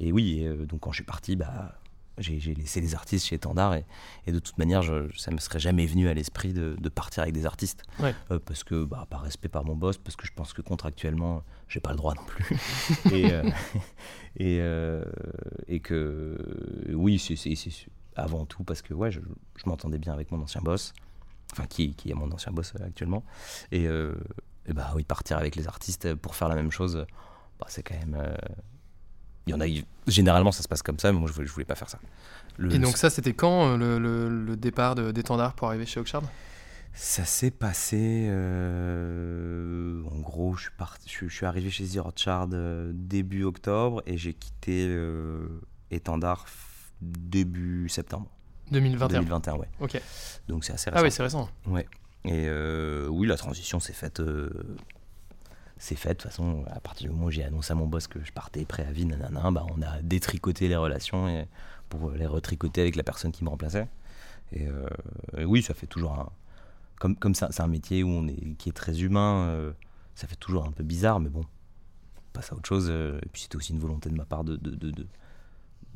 [0.00, 1.78] Et oui, euh, donc quand je suis parti, bah,
[2.18, 3.84] j'ai laissé les artistes chez Tandar et,
[4.26, 7.22] et de toute manière, je, ça me serait jamais venu à l'esprit de, de, partir
[7.22, 7.84] avec des artistes.
[8.02, 11.44] Euh, parce que, bah, par respect par mon boss, parce que je pense que contractuellement,
[11.68, 12.56] j'ai pas le droit non plus.
[13.12, 15.02] et, euh,
[15.68, 16.36] et, et, que,
[16.94, 17.66] oui, c'est
[18.16, 19.20] avant tout parce que ouais, je,
[19.56, 20.92] je m'entendais bien avec mon ancien boss,
[21.52, 23.24] enfin qui, qui est mon ancien boss actuellement.
[23.72, 27.06] Et, et bah oui, partir avec les artistes pour faire la même chose,
[27.58, 28.16] bah, c'est quand même.
[28.18, 28.34] Euh,
[29.46, 29.66] il y en a,
[30.06, 31.98] généralement, ça se passe comme ça, mais moi, je voulais, voulais pas faire ça.
[32.70, 36.22] Et donc, ça, c'était quand euh, le, départ d'étendard pour arriver chez Oxford
[37.00, 38.26] Ça s'est passé.
[38.28, 42.54] Euh, en gros, je suis, parti, je, suis arrivé chez The Rothschild
[43.06, 44.92] début octobre et j'ai quitté
[45.90, 46.46] étendard
[47.00, 48.28] début septembre.
[48.70, 49.68] 2021 2021, ouais.
[49.80, 50.00] Ok.
[50.48, 51.00] Donc, c'est assez récent.
[51.00, 51.48] Ah oui, c'est récent.
[51.66, 51.86] Ouais.
[52.24, 54.20] Et euh, oui, la transition s'est faite.
[54.20, 54.50] Euh,
[55.78, 58.08] c'est fait de toute façon, à partir du moment où j'ai annoncé à mon boss
[58.08, 61.46] que je partais préavis, nanana, bah on a détricoté les relations et
[61.88, 63.86] pour les retricoter avec la personne qui me remplaçait.
[64.52, 66.30] Et, euh, oui, ça fait toujours un.
[67.00, 69.72] Comme, comme c'est un métier où on est, qui est très humain,
[70.14, 72.90] ça fait toujours un peu bizarre, mais bon, on passe à autre chose.
[72.90, 75.06] et puis c'était aussi une volonté de ma part de, de, de,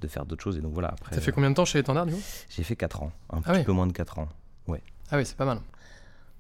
[0.03, 0.59] de faire d'autres choses.
[0.59, 0.89] Et donc voilà.
[0.89, 2.23] Après, ça fait combien de temps chez Étendard du coup?
[2.51, 4.29] J'ai fait 4 ans, un ah petit peu moins de 4 ans.
[4.67, 4.83] Ouais.
[5.11, 5.61] Ah oui, c'est pas mal.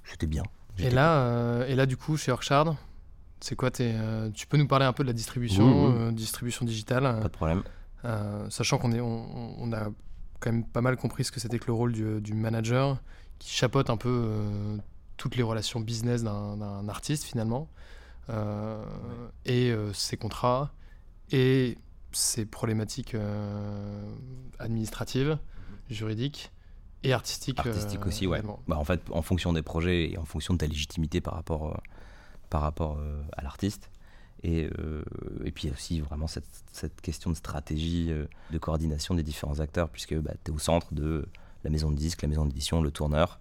[0.04, 0.42] C'était bien.
[0.78, 2.76] Et là, euh, et là, du coup, chez Orchard,
[3.40, 6.64] c'est quoi tes, euh, Tu peux nous parler un peu de la distribution, euh, distribution
[6.64, 7.62] digitale Pas de problème.
[8.48, 9.90] sachant qu'on est, on, a
[10.40, 13.00] quand même pas mal compris ce que c'était que le rôle du, manager
[13.42, 14.78] qui chapeaute un peu
[15.16, 17.68] toutes les relations business d'un artiste finalement,
[19.44, 20.72] et ses contrats,
[21.32, 21.76] et
[22.12, 23.16] ses problématiques
[24.60, 25.38] administratives, mhm.
[25.90, 26.52] juridiques
[27.02, 27.58] et artistique.
[27.58, 28.42] Artistique aussi, ouais.
[28.68, 31.68] Bah, en fait, en fonction des projets et en fonction de ta légitimité par rapport,
[31.68, 31.76] euh,
[32.50, 33.90] par rapport euh, à l'artiste.
[34.44, 35.04] Et, euh,
[35.44, 38.12] et puis aussi vraiment cette, cette question de stratégie,
[38.50, 41.28] de coordination des différents acteurs, puisque bah, tu es au centre de
[41.64, 43.40] la maison de disque, la maison d'édition, le tourneur,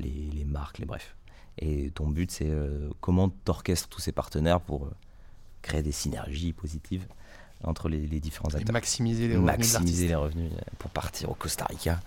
[0.00, 1.16] les, les, marques, les brefs.
[1.58, 2.50] Et ton but, c'est
[3.00, 4.88] comment t'orchestres tous ces partenaires pour
[5.62, 7.06] créer des synergies positives
[7.64, 8.68] entre les, les différents acteurs.
[8.68, 9.46] Et maximiser les revenus.
[9.46, 12.00] Maximiser les revenus pour partir au Costa Rica.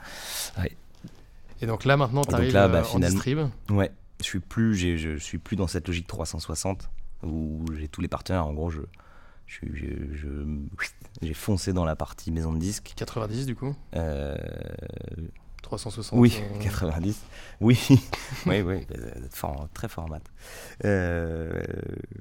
[0.57, 0.75] Ouais.
[1.61, 4.75] Et donc là, maintenant, tu arrives là, bah, euh, en distrib Ouais, je suis plus,
[4.75, 6.89] je suis plus dans cette logique 360
[7.23, 8.47] où j'ai tous les partenaires.
[8.47, 8.81] En gros, je,
[11.21, 12.93] j'ai foncé dans la partie maison de disques.
[12.95, 14.35] 90 du coup euh,
[15.61, 17.21] 360 Oui, euh, 90.
[17.61, 17.77] Oui,
[18.47, 20.31] oui, oui, euh, fort- très fort en maths.
[20.85, 21.61] Euh,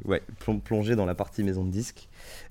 [0.04, 2.08] ouais, plon- plonger dans la partie maison de disque.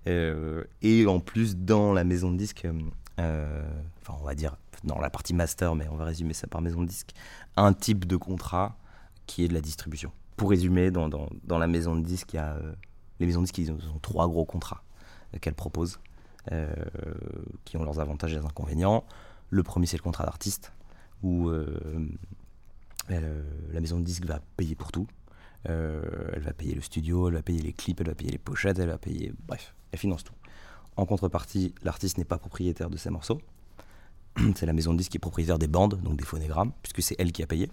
[0.07, 2.73] euh, et en plus, dans la maison de disque, euh,
[3.19, 3.69] euh,
[4.01, 6.81] enfin, on va dire dans la partie master, mais on va résumer ça par maison
[6.81, 7.11] de disque,
[7.57, 8.75] un type de contrat
[9.27, 10.11] qui est de la distribution.
[10.37, 12.71] Pour résumer, dans, dans, dans la maison de disque, il y a, euh,
[13.19, 14.83] les maisons de disque, ils ont, ils ont trois gros contrats
[15.35, 15.99] euh, qu'elles proposent,
[16.53, 16.73] euh,
[17.65, 19.03] qui ont leurs avantages et leurs inconvénients.
[19.49, 20.71] Le premier, c'est le contrat d'artiste
[21.23, 22.09] où euh,
[23.11, 25.07] euh, la maison de disque va payer pour tout.
[25.67, 26.01] Euh,
[26.33, 28.79] elle va payer le studio, elle va payer les clips, elle va payer les pochettes,
[28.79, 29.33] elle va payer.
[29.47, 30.33] Bref, elle finance tout.
[30.95, 33.41] En contrepartie, l'artiste n'est pas propriétaire de ses morceaux.
[34.55, 37.15] C'est la maison de disque qui est propriétaire des bandes, donc des phonogrammes, puisque c'est
[37.19, 37.69] elle qui a payé.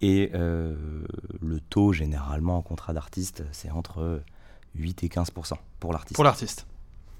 [0.00, 1.04] Et euh,
[1.40, 4.22] le taux, généralement, en contrat d'artiste, c'est entre
[4.74, 5.30] 8 et 15
[5.80, 6.14] pour l'artiste.
[6.14, 6.66] Pour l'artiste.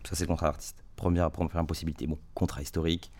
[0.04, 0.82] Ça, c'est le contrat d'artiste.
[0.96, 2.06] Première, première possibilité.
[2.06, 3.10] Bon, contrat historique,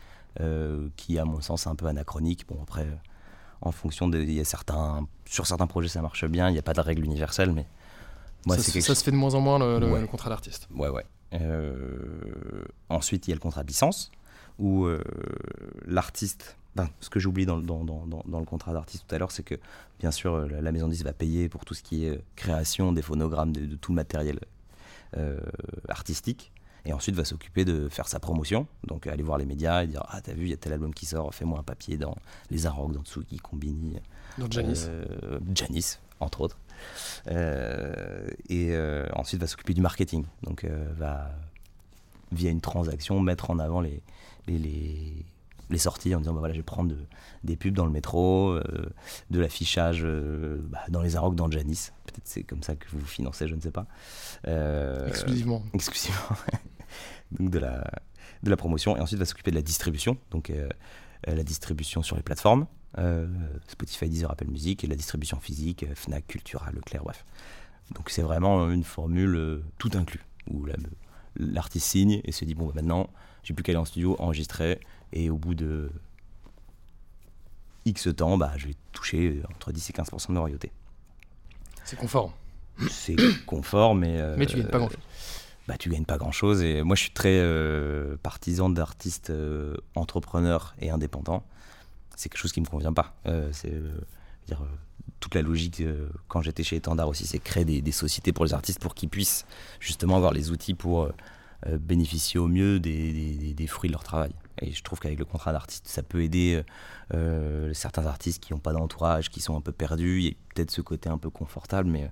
[0.41, 2.47] euh, qui, à mon sens, est un peu anachronique.
[2.49, 2.87] Bon, après,
[3.61, 4.19] en fonction de.
[4.21, 6.49] il Y a certains, sur certains projets, ça marche bien.
[6.49, 7.67] Il n'y a pas de règle universelle, mais.
[8.47, 10.01] Moi, ça, se- quelque ça se fait de moins en moins le, le- Ouais.
[10.01, 10.69] le contrat d'artiste.
[10.75, 11.05] Ouais, ouais.
[11.35, 14.11] Euh, ensuite, il y a le contrat de licence,
[14.59, 15.03] où euh,
[15.87, 16.57] l'artiste.
[16.77, 19.19] ben, ce que j'oublie dans, le- dans, dans, dans- dans le contrat d'artiste tout à
[19.19, 19.57] l'heure, c'est que,
[19.99, 23.03] bien sûr, la, maison de disque va payer pour tout ce qui est création des
[23.03, 24.39] phonogrammes, de, de tout le matériel
[25.17, 25.41] euh,
[25.89, 26.53] artistique.
[26.85, 28.67] Et ensuite, va s'occuper de faire sa promotion.
[28.87, 30.95] Donc, aller voir les médias et dire Ah, t'as vu, il y a tel album
[30.95, 32.17] qui sort, fais-moi un papier dans
[32.51, 33.97] Les Arocs, dans Tsuki, Combini.
[34.39, 34.87] Donc Janice.
[34.89, 36.59] Euh, Janice, entre autres.
[37.29, 40.25] Euh, et euh, ensuite va s'occuper du marketing.
[40.43, 41.31] Donc euh, va,
[42.33, 44.03] via une transaction, mettre en avant les,
[44.47, 45.25] les, les,
[45.71, 47.05] les sorties en disant bah voilà, je vais prendre de-
[47.45, 48.63] des pubs dans le métro, euh,
[49.31, 51.93] de l'affichage euh, bah, dans les Arocs, dans Janice.
[52.07, 53.87] Peut-être c'est comme ça que vous financez, je ne sais pas.
[54.47, 55.63] Euh, exclusivement.
[55.75, 56.37] exclusivement
[57.33, 57.85] donc de la,
[58.43, 60.51] de la promotion et ensuite va s'occuper de la distribution donc
[61.27, 62.67] la distribution sur les plateformes
[63.67, 67.27] Spotify, Deezer, Apple Music et la distribution physique Fnac, Cultura, Leclerc, bref
[67.95, 70.77] donc c'est vraiment une formule tout inclus où la-
[71.37, 73.11] l'artiste signe et se dit bon bah, maintenant
[73.43, 74.81] j'ai plus qu'à aller en studio enregistrer
[75.13, 75.91] et au bout de
[77.85, 80.71] X temps bah, je vais toucher euh, entre 10 et 15% de mes royautés
[81.85, 82.33] C'est conforme.
[82.91, 83.17] c'est
[83.47, 84.99] confort mais euh, Mais tu gagnes pas grand-chose.
[85.67, 86.63] bah, tu gagnes pas grand chose.
[86.63, 91.45] Et moi, je suis très euh, partisan d'artistes euh, entrepreneurs et indépendants.
[92.17, 93.15] C'est quelque chose qui me convient pas.
[93.53, 93.73] C'est
[94.47, 94.63] dire,
[95.21, 98.45] toute la logique euh, quand j'étais chez Étendard aussi, c'est créer des, des sociétés pour
[98.45, 99.45] les artistes pour qu'ils puissent
[99.81, 101.05] justement avoir les outils pour
[101.67, 104.33] euh, bénéficier au mieux des, des- des- des fruits de leur travail.
[104.63, 106.63] Et je trouve qu'avec le contrat d'artiste, ça peut aider
[107.15, 110.19] euh, certains artistes qui n'ont pas d'entourage, qui sont un peu perdus.
[110.21, 112.11] Il y a peut-être ce côté un peu confortable, mais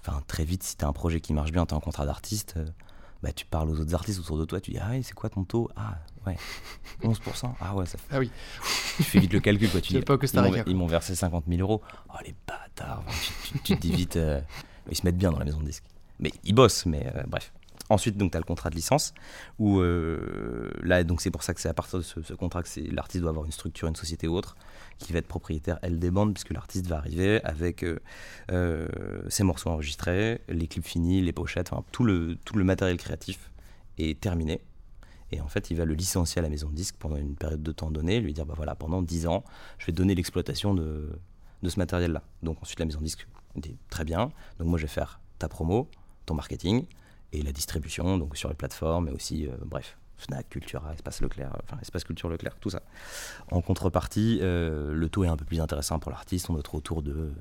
[0.00, 2.06] enfin très vite, si tu as un projet qui marche bien, tu es en contrat
[2.06, 2.66] d'artiste, euh,
[3.22, 5.44] bah, tu parles aux autres artistes autour de toi, tu dis Ah, c'est quoi ton
[5.44, 5.68] taux?
[5.76, 6.36] Ah, ouais,
[7.04, 7.52] 11%.
[7.60, 8.08] Ah, ouais, ça fait.
[8.16, 8.30] Ah oui.
[8.96, 9.80] Tu fais vite le calcul, quoi.
[9.80, 10.62] Tu dis, pas Costa ils.
[10.66, 11.82] Ils m'ont versé 50 000 euros.
[12.08, 13.04] Oh, les bâtards.
[13.44, 14.16] tu, tu- tu te dis vite.
[14.16, 14.40] euh,
[14.90, 15.84] ils se mettent bien dans la maison de disque.
[16.18, 17.52] Mais ils bossent, mais euh, bref.
[17.92, 19.12] Ensuite, donc, tu as le contrat de licence,
[19.58, 22.80] où euh, là, donc c'est pour ça que c'est à partir de ce, contrat que
[22.90, 24.56] l'artiste doit avoir une structure, une société ou autre,
[24.96, 27.98] qui va être propriétaire, elle, des bandes, puisque l'artiste va arriver avec euh,
[28.50, 28.88] euh,
[29.28, 33.50] ses morceaux enregistrés, les clips finis, les pochettes, tout le, tout le matériel créatif
[33.98, 34.62] est terminé.
[35.30, 37.62] Et en fait, il va le licencier à la maison de disque pendant une période
[37.62, 39.44] de temps donnée, lui dire bah voilà, pendant 10 ans,
[39.76, 41.10] je vais donner l'exploitation de,
[41.62, 42.22] de ce matériel-là.
[42.42, 44.32] Donc ensuite, la maison de disque dit très bien.
[44.58, 45.90] Donc moi, je vais faire ta promo,
[46.24, 46.86] ton marketing
[47.32, 51.56] et la distribution, donc sur les plateformes, et aussi, euh, bref, Fnac, Cultura, Espace Leclerc,
[51.64, 52.82] enfin Espace Culture Leclerc, tout ça.
[53.50, 56.48] En contrepartie, euh, le taux est un peu plus intéressant pour l'artiste.
[56.50, 57.32] On doit être autour de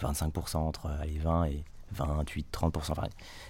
[0.00, 2.92] 25% entre allez, 20 et 28, 30%.
[2.92, 3.02] Enfin,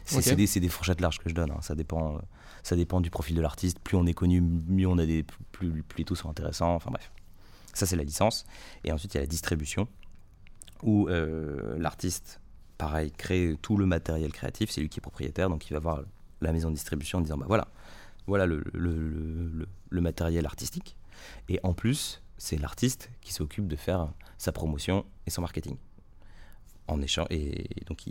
[0.05, 0.23] c'est Ok.
[0.23, 1.51] c'est des, des fourchettes larges que je donne.
[1.51, 1.59] hein.
[1.61, 2.21] Ça, dépend, euh,
[2.63, 3.79] ça dépend du profil de l'artiste.
[3.81, 6.75] Plus on est connu, mieux on a des, plus, plus les taux sont intéressants.
[6.75, 7.13] Enfin bref,
[7.75, 8.47] ça c'est la licence.
[8.85, 9.89] Et ensuite il y a la distribution
[10.83, 12.41] où euh, l'artiste,
[12.81, 14.71] pareil, crée tout le matériel créatif.
[14.71, 16.03] C'est lui qui est propriétaire, donc il va voir
[16.41, 17.69] la maison de distribution en disant bah voilà,
[18.27, 20.97] voilà le, matériel artistique.
[21.51, 25.77] Et en plus, c'est l'artiste qui s'occupe de faire sa promotion et son marketing.
[26.89, 28.07] En échange, et donc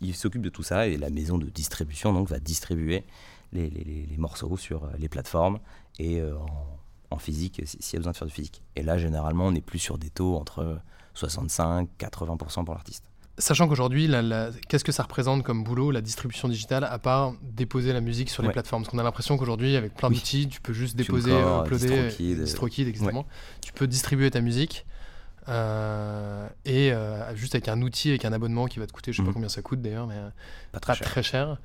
[0.00, 3.04] il, s'occupe de tout ça et la maison de distribution donc va distribuer
[3.52, 5.60] les, morceaux sur les plateformes
[5.98, 6.78] et euh, en,
[7.10, 8.62] en physique si- s'il y a besoin de faire du physique.
[8.76, 10.78] Et là, généralement, on est plus sur des taux entre
[11.14, 13.09] 65 80% pour l'artiste.
[13.40, 17.32] Sachant qu'aujourd'hui, la- la- qu'est-ce que ça représente comme boulot, la distribution digitale, à part
[17.42, 18.52] déposer la musique sur les Ouais.
[18.52, 18.82] plateformes?
[18.82, 20.16] Parce qu'on a l'impression qu'aujourd'hui, avec plein Oui.
[20.16, 23.26] d'outils, tu peux juste déposer, TuneCore, uploader, DistroKid, DistroKid, exactement.
[23.62, 24.84] Tu peux distribuer ta musique
[25.48, 29.16] euh, et euh, juste avec un outil, avec un abonnement qui va te coûter, je
[29.16, 29.34] sais pas Mhm.
[29.34, 30.28] combien ça coûte d'ailleurs, mais euh,
[30.72, 31.06] Pas pas très cher.
[31.08, 31.56] très cher.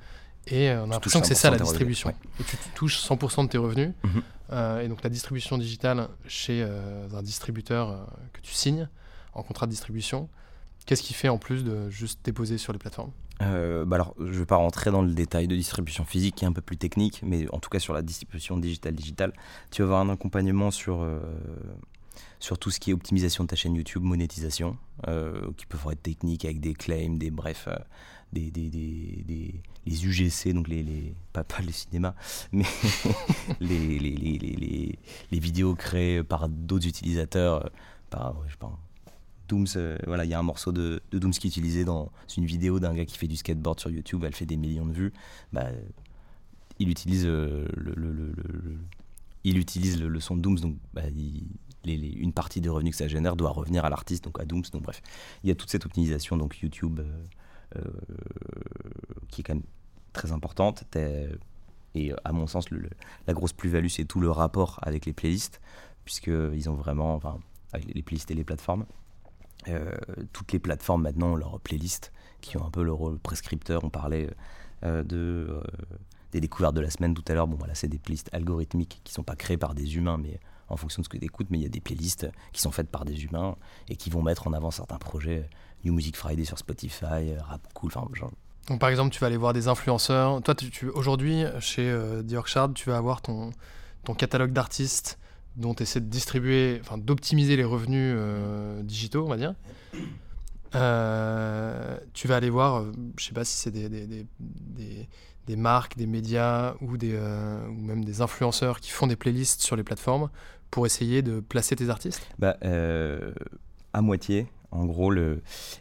[0.48, 2.10] Et on a l'impression que c'est ça la 100% de tes revenus, distribution.
[2.40, 3.92] Et tu touches 100% de tes revenus.
[4.82, 6.62] Et donc la distribution digitale chez
[7.14, 8.88] un distributeur que tu signes
[9.34, 10.28] en contrat de distribution.
[10.86, 13.10] Qu'est-ce qui fait en plus de juste déposer sur les plateformes?
[13.42, 16.44] Euh, bah alors, je ne vais pas rentrer dans le détail de distribution physique qui
[16.44, 19.32] est un peu plus technique, mais en tout cas sur la distribution digitale digitale,
[19.70, 21.20] tu vas avoir un accompagnement sur, euh,
[22.38, 24.78] sur tout ce qui est optimisation de ta chaîne YouTube, monétisation,
[25.08, 27.68] euh, qui peut être technique avec des claims, des bref,
[28.32, 28.50] des,
[29.86, 32.14] les UGC, donc les, les pas, pas le cinéma,
[32.52, 32.64] mais
[33.60, 34.98] les, les, les,
[35.32, 37.70] les, vidéos créées par d'autres utilisateurs,
[38.12, 38.56] je
[39.48, 42.46] Dooms, euh, voilà, il y a un morceau de, Dooms qui est utilisé dans une
[42.46, 45.12] vidéo d'un gars qui fait du skateboard sur YouTube, elle fait des millions de vues.
[45.52, 45.66] Bah,
[46.78, 48.34] il utilise euh, le,
[49.44, 51.02] il utilise le, son de Dooms, donc bah,
[51.84, 54.64] une partie des revenus que ça génère doit revenir à l'artiste, donc à Dooms.
[54.72, 55.00] Donc bref,
[55.44, 57.00] il y a toute cette optimisation donc YouTube
[57.76, 57.80] euh,
[59.28, 59.64] qui est quand même
[60.12, 60.84] très importante.
[61.94, 62.66] Et à mon sens,
[63.26, 65.60] la grosse plus-value, c'est tout le rapport avec les playlists,
[66.04, 67.38] puisqu'ils ont vraiment, enfin,
[67.72, 68.84] avec les playlists et les plateformes,
[70.32, 73.84] toutes les plateformes maintenant ont leur playlist qui ont un peu le rôle prescripteur.
[73.84, 74.30] On parlait
[74.84, 75.62] euh, de, euh,
[76.32, 77.46] des découvertes de la semaine tout à l'heure.
[77.46, 80.38] Bon, voilà, c'est des playlists algorithmiques qui ne sont pas créées par des humains, mais
[80.68, 81.48] en fonction de ce que tu écoutes.
[81.50, 83.56] Mais il y a des playlists qui sont faites par des humains
[83.88, 85.48] et qui vont mettre en avant certains projets.
[85.84, 88.32] New Music Friday sur Spotify, Rap Cool, enfin, genre,
[88.66, 90.42] donc par exemple, tu vas aller voir des influenceurs.
[90.42, 90.54] Toi,
[90.94, 92.22] aujourd'hui, chez euh,
[92.74, 93.50] tu vas avoir ton,
[94.02, 95.18] ton catalogue d'artistes
[95.56, 99.54] dont tu essaies de distribuer, enfin d'optimiser les revenus euh, digitaux, on va dire.
[100.74, 104.26] Euh, tu vas aller voir, euh, je sais pas si c'est des, des,
[105.46, 109.76] des, marques, des médias ou, des, ou même des influenceurs qui font des playlists sur
[109.76, 110.28] les plateformes
[110.70, 112.56] pour essayer de placer tes artistes bah,
[113.92, 114.46] À moitié.
[114.72, 115.10] En gros,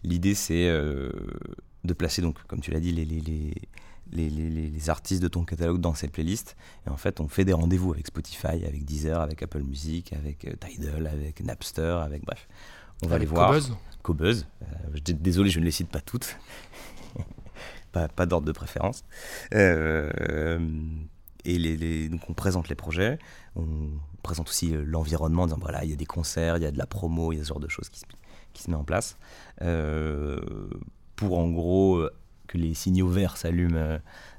[0.03, 3.53] l'idée c'est de placer, donc, comme tu l'as dit, les,
[4.11, 6.55] les, artistes de ton catalogue dans cette playlist.
[6.85, 10.45] Et en fait, on fait des rendez-vous avec Spotify, avec Deezer, avec Apple Music, avec
[10.45, 12.47] euh, Tidal, avec Napster, avec bref.
[13.03, 13.49] On va les voir.
[13.49, 13.73] Cobuzz.
[14.03, 14.47] Cobuzz.
[14.61, 16.37] Euh, désolé, je ne les cite pas toutes.
[17.91, 19.03] pas, pas d'ordre de préférence.
[19.53, 20.59] Euh,
[21.43, 23.19] et les, donc on présente les projets,
[23.55, 23.89] on
[24.23, 26.77] présente aussi l'environnement en disant voilà, il y a des concerts, il y a de
[26.77, 28.05] la promo, il y a ce genre de choses qui se,
[28.53, 29.17] qui se met en place.
[31.15, 32.09] pour en gros
[32.57, 33.97] les signaux verts s'allument euh,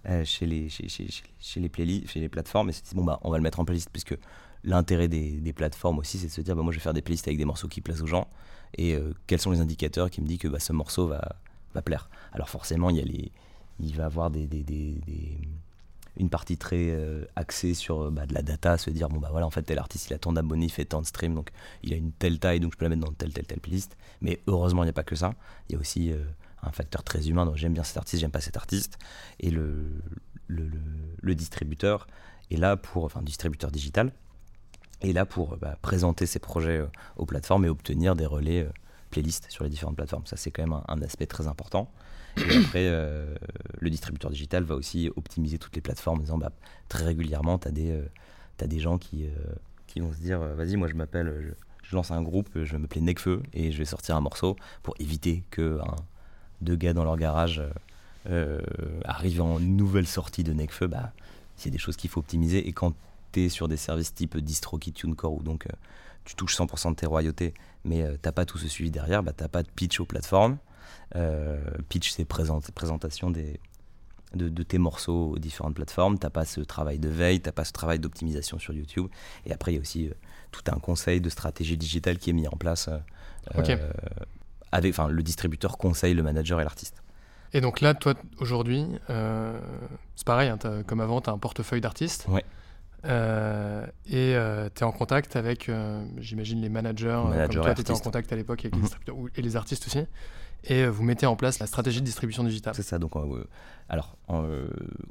[0.08, 1.08] euh, chez, les, chez, chez,
[1.40, 3.64] chez, les playlists, chez les plateformes, et c'est bon, bah, on va le mettre en
[3.64, 4.16] playlist, puisque
[4.64, 7.02] l'intérêt des, des, plateformes aussi, c'est de se dire, bah, moi je vais faire des
[7.02, 8.28] playlists avec des morceaux qui plaisent aux gens,
[8.74, 11.36] et euh, quels sont les indicateurs qui me disent que bah, ce morceau va,
[11.74, 12.08] va plaire.
[12.32, 13.32] Alors forcément, il, y a les,
[13.80, 15.00] il va avoir des, des, des,
[16.18, 16.98] une partie très
[17.36, 20.08] axée sur bah, de la data, se dire, bon bah voilà, en fait, tel artiste,
[20.10, 21.50] il a tant d'abonnés, il fait tant de streams, donc
[21.82, 23.96] il a une telle taille, donc je peux la mettre dans telle, telle, telle playlist.
[24.20, 25.34] Mais heureusement, il n'y a pas que ça.
[25.68, 26.12] Il y a aussi
[26.62, 28.98] un facteur très humain, donc j'aime bien cet artiste, j'aime pas cet artiste.
[29.40, 30.02] Et le,
[30.48, 30.70] le,
[31.20, 32.06] le, distributeur
[32.50, 34.12] est là pour, enfin, distributeur digital,
[35.02, 36.86] est là pour bah, présenter ses projets euh,
[37.16, 38.70] aux plateformes et obtenir des relais euh,
[39.10, 40.26] playlists sur les différentes plateformes.
[40.26, 41.90] Ça, c'est quand même un, aspect très important.
[42.36, 43.34] Et après, euh,
[43.78, 46.52] le distributeur digital va aussi optimiser toutes les plateformes en disant bah,
[46.88, 49.28] très régulièrement, tu as, as, des gens qui,
[49.86, 53.00] qui vont se dire vas-y, moi je m'appelle, je, lance un groupe, je vais m'appeler
[53.00, 55.78] Necfeu et je vais sortir un morceau pour éviter que
[56.60, 57.70] deux gars dans leur garage euh,
[58.28, 58.60] euh,
[59.04, 61.12] arrivent en nouvelle sortie de Necfeu, bah,
[61.56, 62.66] c'est des choses qu'il faut optimiser.
[62.66, 62.94] Et quand
[63.32, 65.70] tu es sur des services type DistroKey, TuneCore, où donc euh,
[66.24, 67.54] tu touches 100% de tes royautés,
[67.84, 70.58] mais tu t'as pas tout ce suivi derrière, bah, t'as pas de pitch aux plateformes.
[71.88, 73.60] pitch, c'est présentation des,
[74.34, 76.18] de, tes morceaux aux différentes plateformes.
[76.18, 79.06] T'as pas ce travail de veille, t'as pas ce travail d'optimisation sur YouTube.
[79.44, 80.10] Et après, il y a aussi
[80.50, 82.90] tout un conseil de stratégie digitale qui est mis en place
[84.84, 87.02] enfin, le distributeur conseille le manager et l'artiste.
[87.52, 89.58] Et donc là, toi, aujourd'hui, euh,
[90.14, 92.26] c'est pareil, hein, comme avant, tu as un portefeuille d'artistes.
[92.28, 92.44] Ouais.
[93.04, 95.70] Euh, et euh, tu es en contact avec,
[96.18, 97.22] j'imagine, les managers.
[97.24, 98.84] comme toi, tu étais en contact à l'époque avec les mhm.
[98.84, 100.00] distributeurs et les artistes aussi.
[100.64, 102.74] Et vous mettez en place la stratégie de distribution digitale.
[102.74, 102.98] C'est ça.
[102.98, 103.12] Donc,
[103.88, 104.16] alors,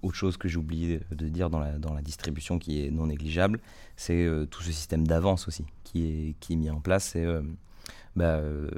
[0.02, 3.08] autre chose que j'ai oublié de dire dans la, dans la distribution qui est non
[3.08, 3.60] négligeable,
[3.96, 7.12] c'est tout ce système d'avance aussi qui est, qui est mis en place.
[7.14, 7.26] C'est
[8.16, 8.70] bah, euh,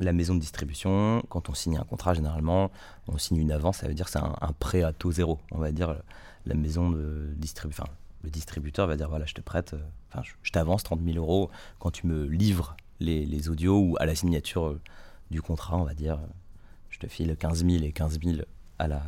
[0.00, 2.70] la maison de distribution, quand on signe un contrat, généralement,
[3.08, 5.38] on signe une avance, ça veut dire que c'est un, prêt à taux zéro.
[5.52, 5.96] On va dire
[6.46, 7.84] la maison de distribution,
[8.22, 9.80] le distributeur va dire voilà, je te prête, euh,
[10.10, 14.06] enfin, je, t'avance 30 000 euros quand tu me livres les, les, audios ou à
[14.06, 14.80] la signature euh,
[15.30, 16.18] du contrat, on va dire,
[16.90, 18.36] je te file 15 000 et 15 000
[18.78, 19.02] à la,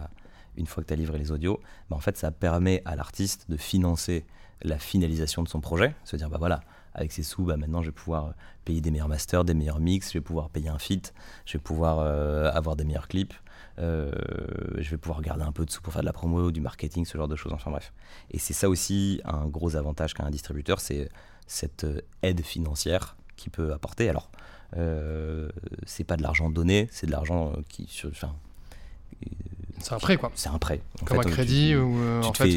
[0.56, 1.60] une fois que tu as livré les audios.
[1.90, 4.24] Bah, en fait, ça permet à l'artiste de financer
[4.62, 6.60] la finalisation de son projet, se dire bah voilà,
[6.96, 8.34] avec ces sous, bah, maintenant je vais pouvoir
[8.64, 11.02] payer des meilleurs masters, des meilleurs mix, je vais pouvoir payer un fit,
[11.44, 13.34] je vais pouvoir euh, avoir des meilleurs clips,
[13.78, 17.04] je vais pouvoir garder un peu de sous pour faire de la promo, du marketing,
[17.04, 17.52] ce genre de choses.
[17.52, 17.92] Enfin bref.
[18.30, 21.10] Et c'est ça aussi un gros avantage qu'a un distributeur, c'est
[21.46, 21.86] cette
[22.22, 24.08] aide financière qu'il peut apporter.
[24.08, 24.30] Alors,
[25.84, 28.34] c'est pas de l'argent donné, c'est de l'argent qui, enfin,
[29.80, 30.30] c'est un prêt, quoi.
[30.34, 30.80] C'est un prêt.
[31.04, 32.56] Comme un crédit ou en fait,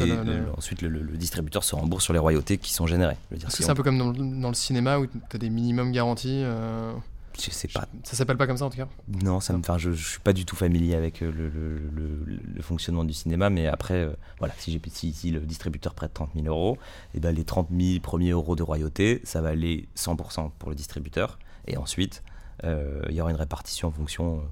[0.56, 3.16] ensuite le, distributeur se rembourse sur les royautés qui sont générées.
[3.48, 6.42] C'est un peu comme dans, le cinéma où tu as des minimums garantis.
[6.44, 6.92] Euh...
[7.38, 7.86] Je sais pas.
[8.02, 8.88] Ça s'appelle pas comme ça en tout cas
[9.22, 13.12] Non, ça me, je, je suis pas du tout familier avec euh, le, fonctionnement du
[13.14, 16.76] cinéma, mais après, euh, voilà, si, si, si, le distributeur prête 30 000 euros,
[17.14, 20.68] et eh ben les 30 000 premiers euros de royauté, ça va aller 100% pour
[20.68, 22.22] le distributeur, et ensuite,
[22.64, 24.42] euh, il y aura une répartition en fonction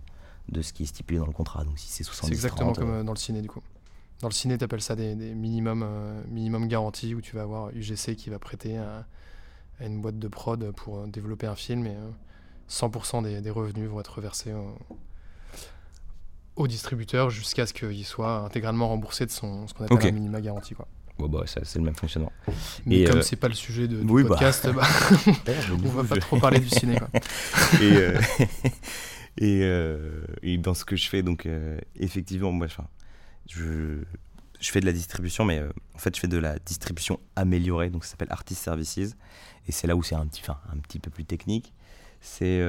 [0.49, 1.65] de ce qui est stipulé dans le contrat.
[1.65, 3.63] Donc si c'est 70 C'est exactement comme euh, dans le ciné du coup.
[4.21, 7.71] Dans le ciné, tu appelles ça des, minimums euh, minimum garantis où tu vas avoir
[7.71, 9.07] UGC qui va prêter à,
[9.81, 11.97] une boîte de prod pour euh, développer un film et
[12.69, 14.53] 100% des, revenus vont être reversés
[16.57, 20.41] au, distributeur jusqu'à ce qu'il soit intégralement remboursé de son, ce qu'on appelle un minima
[20.41, 20.75] garanti.
[20.75, 20.89] Quoi.
[21.19, 22.33] Bon, bah, c'est le même fonctionnement.
[22.87, 24.29] Mais comme c'est pas le sujet de, du bah.
[24.29, 24.83] podcast, bah,
[25.85, 26.97] on va pas trop parler du ciné.
[26.97, 27.09] Quoi.
[27.81, 28.21] Et, euh,
[29.41, 32.67] et, dans ce que je fais, donc euh, effectivement, moi,
[33.49, 34.03] je,
[34.61, 37.91] je fais de la distribution, mais euh, en fait, je fais de la distribution améliorée,
[37.91, 39.17] donc ça s'appelle Artist Services,
[39.67, 41.73] et c'est là où c'est un petit, un petit peu plus technique.
[42.21, 42.61] C'est,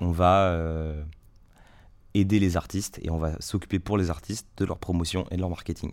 [0.00, 0.58] on va
[2.14, 5.40] aider les artistes et on va s'occuper pour les artistes de leur promotion et de
[5.40, 5.92] leur marketing.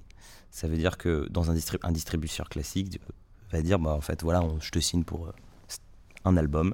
[0.50, 3.00] Ça veut dire que dans un, un distributeur classique
[3.52, 5.32] va dire, bah, en fait, voilà, je te signe pour
[6.26, 6.74] un album,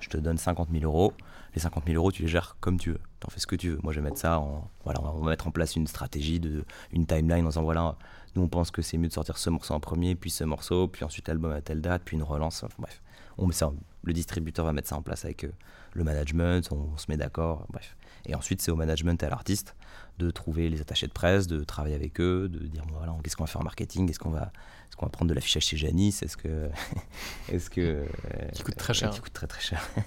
[0.00, 1.14] je te donne 50 000 euros
[1.58, 3.00] les 50 000 euros, tu les gères comme tu veux.
[3.20, 3.78] Tu en fais ce que tu veux.
[3.82, 4.70] Moi, je vais mettre ça en.
[4.84, 7.96] Voilà, on va mettre en place une stratégie, de, une timeline en disant voilà,
[8.36, 10.88] nous, on pense que c'est mieux de sortir ce morceau en premier, puis ce morceau,
[10.88, 12.64] puis ensuite l'album à telle date, puis une relance.
[12.78, 13.02] bref,
[13.36, 13.72] on met ça,
[14.04, 15.52] le distributeur va mettre ça en place avec euh,
[15.92, 17.66] le management, on, se met d'accord.
[17.70, 17.96] Bref.
[18.26, 19.74] Et ensuite, c'est au management et à l'artiste
[20.18, 23.44] de trouver les attachés de presse, de travailler avec eux, de dire voilà, qu'est-ce qu'on
[23.44, 24.52] va faire en marketing, est-ce qu'on va,
[24.92, 26.70] est qu'on va prendre de l'affichage chez Janice, est-ce que,
[27.52, 29.86] est-ce que, euh, qui coûte très cher, qui coûte très très cher.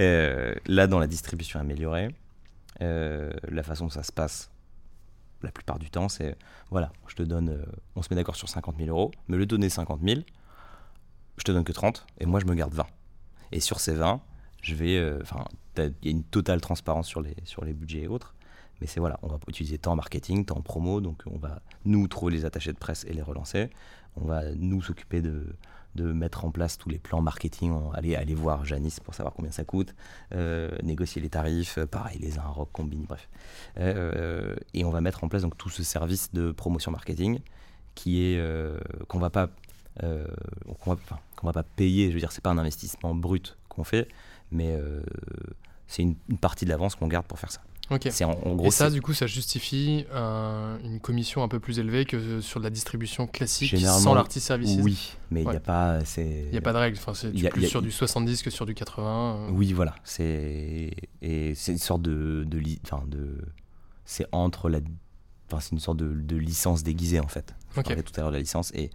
[0.00, 2.12] Euh, là, dans la distribution améliorée,
[2.82, 4.50] euh, la façon dont ça se passe
[5.44, 6.36] la plupart du temps, c'est
[6.70, 7.64] voilà, je te donne,
[7.94, 10.22] on se met d'accord sur 50 000 euros, mais le donner 50 000,
[11.36, 12.84] je te donne que 30 et moi je me garde 20.
[13.52, 14.20] Et sur ces 20,
[14.60, 15.44] je vais, enfin,
[15.78, 18.34] il y a une totale transparence sur les, sur les budgets et autres,
[18.86, 22.06] c'est voilà, on va utiliser tant en marketing, tant en promo, donc on va nous
[22.08, 23.70] trouver les attachés de presse et les relancer,
[24.16, 25.56] on va nous s'occuper de,
[25.94, 29.50] de mettre en place tous les plans marketing, aller, aller voir Janice pour savoir combien
[29.50, 29.94] ça coûte,
[30.32, 33.28] euh, négocier les tarifs, euh, pareil, les un rock, combini, bref.
[33.78, 37.40] Euh, et on va mettre en place donc tout ce service de promotion marketing
[37.94, 38.42] qui est
[39.06, 39.50] qu'on va pas
[40.00, 40.98] qu'on va,
[41.44, 44.08] va, pas payer, je veux dire, c'est pas un investissement brut qu'on fait,
[44.50, 44.76] mais
[45.86, 47.60] c'est une partie de l'avance qu'on garde pour faire ça.
[47.90, 48.08] Ok.
[48.22, 52.40] En, gros, et ça, du coup, ça justifie une commission un peu plus élevée que
[52.40, 54.78] sur de la distribution classique sans l'artiste services.
[54.80, 55.98] Oui, mais il n'y a pas.
[56.16, 56.98] Il n'y a pas de règle.
[56.98, 59.36] Enfin, c'est plus sur du 70 que sur du 80.
[59.36, 59.48] Euh.
[59.52, 59.94] Oui, voilà.
[60.04, 63.38] C'est et c'est une sorte de de, enfin, de
[64.04, 64.80] c'est entre la.
[65.50, 67.54] Enfin, c'est une sorte de, de, licence déguisée en fait.
[67.76, 68.90] Je parlais tout à l'heure de la licence et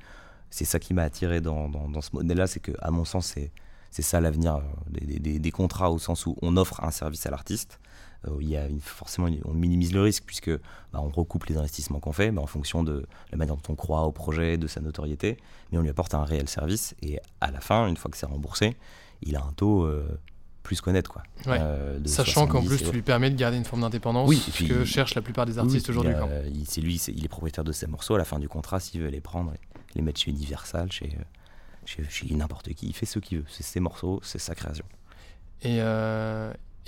[0.49, 3.27] c'est ça qui m'a attiré dans, dans, dans ce modèle-là, c'est que à mon sens,
[3.27, 3.51] c'est
[3.91, 7.25] c'est ça l'avenir euh, des, des, des, contrats au sens où on offre un service
[7.25, 7.88] à l'artiste euh,
[8.41, 10.51] il y a forcément on minimise le risque puisque
[10.91, 13.75] bah, on recoupe les investissements qu'on fait bah, en fonction de la manière dont on
[13.75, 15.37] croit au projet, de sa notoriété,
[15.71, 18.25] mais on lui apporte un réel service et à la fin, une fois que c'est
[18.25, 18.75] remboursé,
[19.21, 20.19] il a un taux euh,
[20.63, 21.23] plus connaître quoi.
[21.47, 24.83] Euh, Sachant qu'en plus tu lui permets de garder une forme d'indépendance, oui, ce que
[24.83, 26.13] cherchent la plupart des artistes aujourd'hui.
[26.65, 29.09] C'est lui, il est propriétaire de ses morceaux à la fin du contrat s'il veut
[29.09, 29.53] les prendre,
[29.95, 31.17] les mettre chez Universal, chez,
[31.85, 32.03] chez,
[32.35, 34.85] n'importe qui, il fait ce qu'il veut, c'est ses morceaux, c'est sa création.
[35.61, 35.79] Et,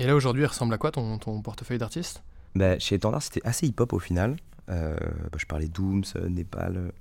[0.02, 2.24] et là, aujourd'hui, il ressemble à quoi ton, ton portefeuille d'artistes
[2.56, 4.36] bah, Chez Étendard, c'était assez hip-hop au final.
[4.70, 4.96] Euh,
[5.32, 6.92] bah, je parlais Dooms, Népal,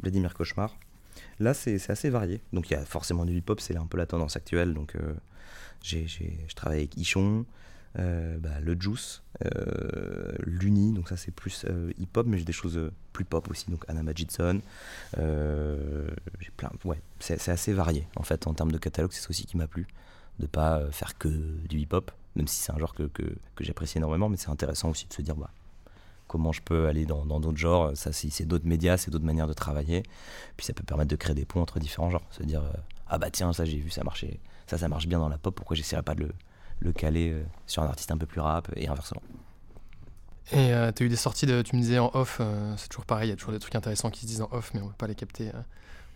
[0.00, 0.74] Vladimir Cauchemar.
[1.38, 2.40] Là, c'est assez varié.
[2.54, 4.72] Donc, il y a forcément du hip-hop, c'est un peu la tendance actuelle.
[4.72, 5.12] Donc, euh,
[5.82, 7.44] je travaille avec Ichon,
[7.98, 9.22] euh, bah, le Juice,
[10.46, 11.66] l'Uni, donc ça c'est plus
[11.98, 14.62] hip-hop, mais j'ai des choses plus pop aussi, donc Anna Magidson.
[15.14, 15.22] j'ai
[16.84, 19.66] ouais, c'est assez varié en fait en termes de catalogue, c'est ça aussi qui m'a
[19.66, 19.86] plu,
[20.38, 23.24] de pas faire que du hip-hop même si c'est un genre que, que,
[23.60, 25.50] j'apprécie énormément, mais c'est intéressant aussi de se dire bah,
[26.28, 27.96] comment je peux aller dans d'autres genres.
[27.96, 30.02] Ça, c'est d'autres médias, c'est d'autres manières de travailler.
[30.56, 32.26] Puis ça peut permettre de créer des ponts entre différents genres.
[32.30, 32.72] Se dire euh,
[33.08, 35.54] ah bah tiens, ça j'ai vu, ça marchait, ça ça marche bien dans la pop,
[35.54, 36.32] pourquoi j'essaierais pas de le,
[36.80, 39.22] le caler euh, sur un artiste un peu plus rap et inversement?
[40.52, 42.40] Et euh, tu as eu des sorties, de, tu me disais en off,
[42.76, 44.72] c'est toujours pareil, il y a toujours des trucs intéressants qui se disent en off,
[44.74, 45.50] mais on peut pas les capter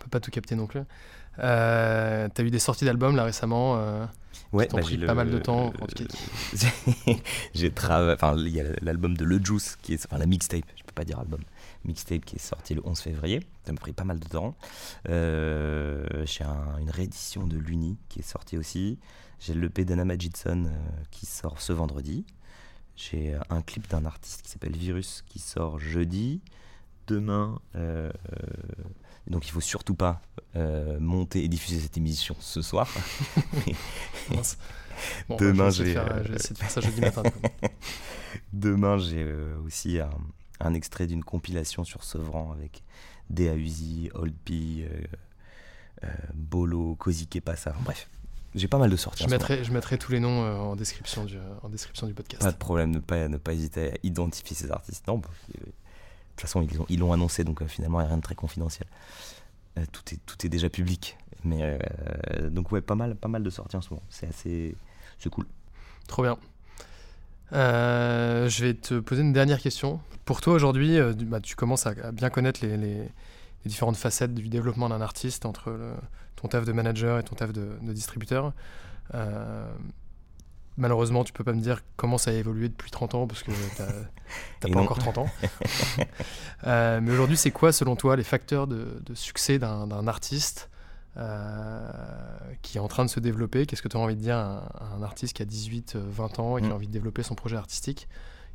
[0.01, 0.81] peut pas tout capter non plus.
[1.39, 4.05] Euh, tu as eu des sorties d'albums là récemment euh,
[4.53, 5.67] Ouais, qui bah, pris pas le- mal de temps.
[5.81, 7.13] en tout cas.
[7.55, 8.15] j'ai travaillé.
[8.15, 10.93] Enfin, il y a l'album de Le Juice, qui est, enfin la mixtape, je peux
[10.93, 11.41] pas dire album,
[11.85, 13.41] mixtape qui est sorti le 11 février.
[13.65, 14.57] Ça m'a pris pas mal de temps.
[15.09, 18.99] Euh, j'ai un- une réédition de l'Uni qui est sortie aussi.
[19.39, 22.25] J'ai le l'EP d'Anna Magidson euh, qui sort ce vendredi.
[22.97, 26.41] J'ai un clip d'un artiste qui s'appelle Virus qui sort jeudi.
[27.07, 28.11] Demain, euh,
[29.27, 30.23] donc il faut surtout pas
[30.57, 32.89] euh, monter et diffuser cette émission ce soir.
[35.29, 37.23] Bon, Demain, j'ai, euh, je vais essayer de faire ça jeudi matin.
[37.23, 37.41] du coup.
[38.53, 40.11] Demain, j'ai euh, aussi un,
[40.61, 42.83] un extrait d'une compilation sur Sevran avec
[43.29, 44.89] Dea Uzi, Old P,
[46.05, 47.71] euh, Bolo, Cozy Kepasa.
[47.71, 48.09] Enfin, bref,
[48.55, 49.25] j'ai pas mal de sorties.
[49.25, 52.43] Je mettrai, je mettrai tous les noms en, description du, en description du podcast.
[52.43, 55.07] Pas de problème, ne pas, ne pas hésiter à identifier ces artistes.
[55.07, 55.29] Non, bah,
[56.31, 58.89] toute façon, ils l'ont annoncé, donc euh, finalement, il a rien de très confidentiel.
[59.79, 61.17] Euh, tout, est, déjà public.
[61.45, 64.03] Mais euh, donc, ouais, pas mal, pas mal de sorties en ce moment.
[64.11, 64.75] C'est assez.
[65.19, 65.47] C'est cool.
[66.09, 66.39] Trop bien.
[67.53, 70.01] Je vais te poser une dernière question.
[70.25, 73.09] Pour toi aujourd'hui, bah, tu commences à, bien connaître les,
[73.67, 75.77] différentes facettes du développement d'un artiste entre
[76.37, 78.53] ton taf de manager et ton taf de, de distributeur.
[80.81, 83.53] Malheureusement, tu peux pas me dire comment ça a évolué depuis 30 ans parce que
[83.77, 83.87] t'as
[84.61, 84.81] pas non.
[84.83, 85.29] encore 30 ans.
[86.67, 90.69] Euh, mais aujourd'hui, c'est quoi selon toi les facteurs de, de succès d'un artiste
[91.17, 91.89] euh,
[92.63, 93.65] qui est en train de se développer?
[93.67, 96.39] Qu'est-ce que tu as envie de dire à un, artiste qui a 18, euh, 20
[96.39, 96.73] ans et qui Mm.
[96.73, 98.09] a envie de développer son projet artistique?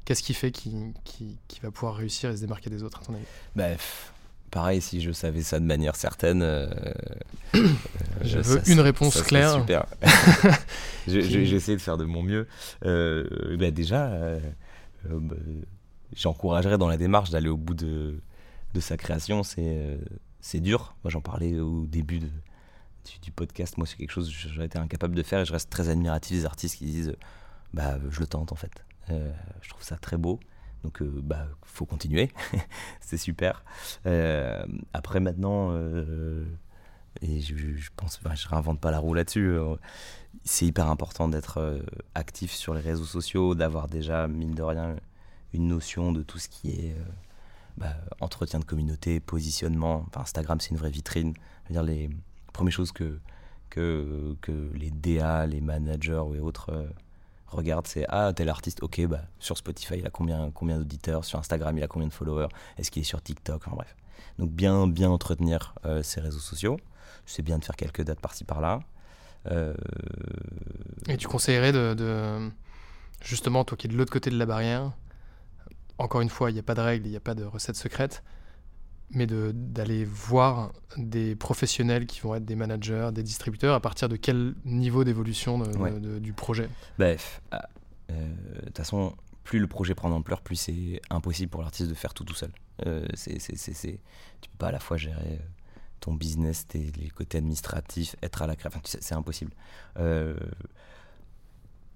[0.06, 3.06] Qu'est-ce qui fait qu'il qui, qui va pouvoir réussir et se démarquer des autres à
[3.06, 3.26] ton avis?
[3.56, 4.14] Bah, pff,
[4.56, 6.42] pareil, si je savais ça de manière certaine.
[6.42, 6.70] euh,
[7.56, 7.68] euh,
[8.24, 9.52] Je ça- veux ça- une réponse ça claire.
[9.60, 9.86] Super.
[11.08, 12.48] J'ai essayé de faire de mon mieux.
[12.86, 14.40] Euh, bah, déjà, euh,
[15.12, 15.36] euh, bah,
[16.16, 18.20] j'encouragerais dans la démarche d'aller au bout de,
[18.74, 19.44] de sa création.
[19.44, 19.98] C'est euh,
[20.56, 20.96] dur.
[21.04, 23.78] Moi, j'en parlais au début de- du, du podcast.
[23.78, 26.38] Moi, c'est quelque chose que j'aurais été incapable de faire et je reste très admiratif
[26.38, 27.14] des artistes qui disent
[27.74, 28.72] bah, je le tente en fait.
[29.12, 29.32] Euh,
[29.62, 30.40] je trouve ça très beau.
[30.86, 32.32] Donc, euh, bah, faut continuer.
[33.02, 33.66] c'est super.
[34.06, 34.64] Euh,
[34.94, 36.46] après, maintenant, euh,
[37.24, 39.58] et je, je- pense, je réinvente pas la roue là-dessus.
[40.44, 41.82] c'est hyper important d'être
[42.14, 44.96] actif sur les réseaux sociaux, d'avoir déjà, mine de rien,
[45.54, 46.96] une notion de tout ce qui est
[47.78, 50.06] bah, entretien de communauté, positionnement.
[50.16, 51.34] Instagram, c'est une vraie vitrine.
[51.72, 52.12] Les
[52.54, 53.20] premières choses que,
[53.72, 56.72] que, que les DA, les managers et autres
[57.48, 61.40] regardent, c'est Ah, tel artiste, ok, bah, sur Spotify, il a combien, combien d'auditeurs Sur
[61.40, 63.96] Instagram, il a combien de followers Est-ce qu'il est sur TikTok Enfin bref.
[64.40, 66.78] Donc, bien, bien entretenir euh, ces réseaux sociaux.
[67.26, 68.80] C'est bien de faire quelques dates par-ci par-là.
[69.52, 69.74] Euh,
[71.08, 72.52] Et tu conseillerais de, de-
[73.24, 74.92] justement, toi qui es de l'autre côté de la barrière,
[75.98, 77.76] encore une fois, il n'y a pas de règles, il n'y a pas de recette
[77.76, 78.24] secrète,
[79.12, 84.10] mais de- d'aller voir des professionnels qui vont être des managers, des distributeurs, à partir
[84.10, 86.00] de quel niveau d'évolution Ouais.
[86.20, 87.68] du projet Bref, ah,
[88.12, 91.94] euh, de toute façon, plus le projet prend d'ampleur, plus c'est impossible pour l'artiste de
[91.96, 92.52] faire tout tout seul.
[92.86, 95.38] Euh, c'est, Tu peux pas à la fois gérer euh,
[96.00, 99.52] ton business, tes, les côtés administratifs, être à la création, c'est, c'est impossible.
[100.00, 100.36] Euh,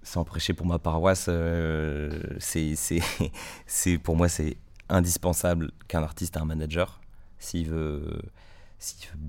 [0.02, 2.74] sans prêcher pour ma paroisse, euh, c'est,
[4.02, 4.56] pour moi, c'est
[4.88, 6.99] indispensable qu'un artiste ait un manager
[7.40, 8.22] s'il veut,
[8.78, 9.28] veut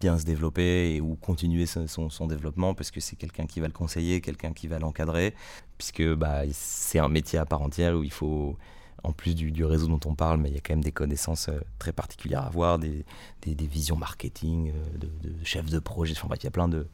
[0.00, 4.20] bien se développer ou continuer son, développement parce que c'est quelqu'un qui va le conseiller,
[4.20, 5.34] quelqu'un qui va l'encadrer,
[5.78, 8.56] puisque bah, c'est un métier à part entière où il faut,
[9.02, 10.92] en plus du, du réseau dont on parle, mais il y a quand même des
[10.92, 13.04] connaissances euh, très particulières à avoir, des,
[13.42, 16.68] des, visions marketing, euh, de, de chef de projet, enfin bref, il y a plein
[16.68, 16.86] de,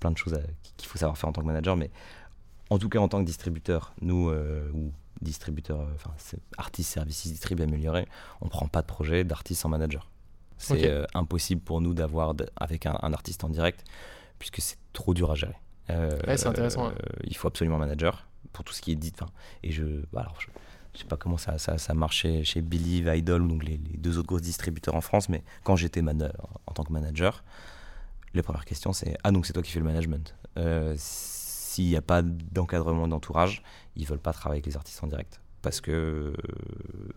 [0.00, 0.38] plein de choses
[0.76, 1.90] qu'il faut savoir faire en tant que manager, mais
[2.70, 6.38] en tout cas en tant que distributeur, nous, euh, ou distributeur, euh, enfin c'est
[6.82, 8.06] services, distrib amélioré,
[8.40, 10.08] on prend pas de projet d'artiste sans manager.
[10.58, 13.84] C'est euh, impossible pour nous d'avoir avec un, un artiste en direct,
[14.38, 15.56] puisque c'est trop dur à gérer.
[15.90, 16.92] Euh, Ouais, c'est intéressant,
[17.24, 19.12] il faut absolument un manager pour tout ce qui est dit.
[19.14, 19.30] enfin,
[19.62, 20.46] Et je, bah, alors, je,
[20.94, 23.98] je sais pas comment ça, ça, ça marche chez, chez Believe, Idol, donc les, les
[23.98, 26.02] deux autres grosses distributeurs en France, mais quand j'étais
[26.66, 27.42] en tant que manager,
[28.32, 30.34] les premières questions c'est Ah, donc c'est toi qui fais le management.
[30.56, 30.94] Euh,
[31.74, 33.64] S'il n'y a pas d'encadrement d'entourage,
[33.96, 35.40] ils veulent pas travailler avec les artistes en direct.
[35.60, 36.34] Parce que euh,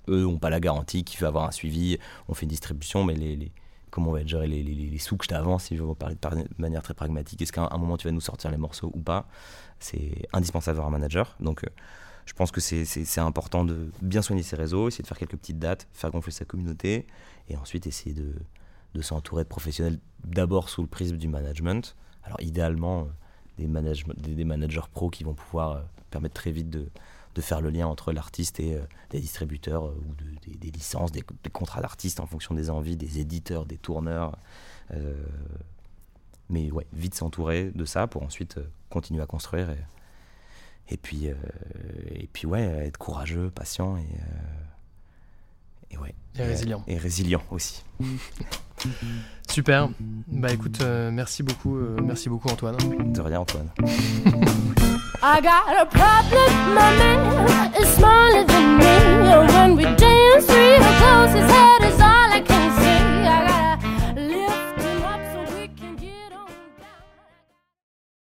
[0.08, 2.00] eux n'ont pas la garantie qu'il va avoir un suivi.
[2.28, 3.52] On fait une distribution, mais les,
[3.92, 6.82] comment on va gérer les, sous que je t'avance si je veux parler de manière
[6.82, 9.28] très pragmatique Est-ce qu'à un moment tu vas nous sortir les morceaux ou pas?
[9.80, 11.36] C'est indispensable d'avoir un manager.
[11.40, 11.68] Donc euh,
[12.26, 15.60] je pense que c'est- important de bien soigner ses réseaux, essayer de faire quelques petites
[15.60, 17.06] dates, faire gonfler sa communauté,
[17.48, 18.34] et ensuite essayer de,
[18.96, 21.96] de s'entourer de professionnels d'abord sous le prisme du management.
[22.24, 23.06] Alors idéalement, euh,
[23.58, 25.82] des, des, managers pros qui vont pouvoir euh,
[26.12, 26.90] permettre très vite de-
[27.36, 28.80] de faire le lien entre l'artiste et
[29.12, 30.16] des distributeurs ou
[30.58, 31.22] des, licences, des,
[31.54, 34.36] contrats d'artistes en fonction des envies, des éditeurs, des tourneurs.
[36.50, 39.70] mais ouais, vite s'entourer de ça pour ensuite continuer à construire
[40.90, 44.08] et, puis, et puis ouais, être courageux, patient et,
[45.92, 46.14] et ouais.
[46.40, 46.84] Et résilient.
[46.88, 47.84] Et résilient aussi.
[49.50, 49.90] Super.
[50.28, 52.78] Bah écoute, euh, merci beaucoup, euh, merci beaucoup Antoine.
[53.12, 53.70] De rien Antoine.
[55.24, 58.84] I got a problem, my man is smaller than me.
[59.54, 62.77] When we dance, real close, his head is all I can see.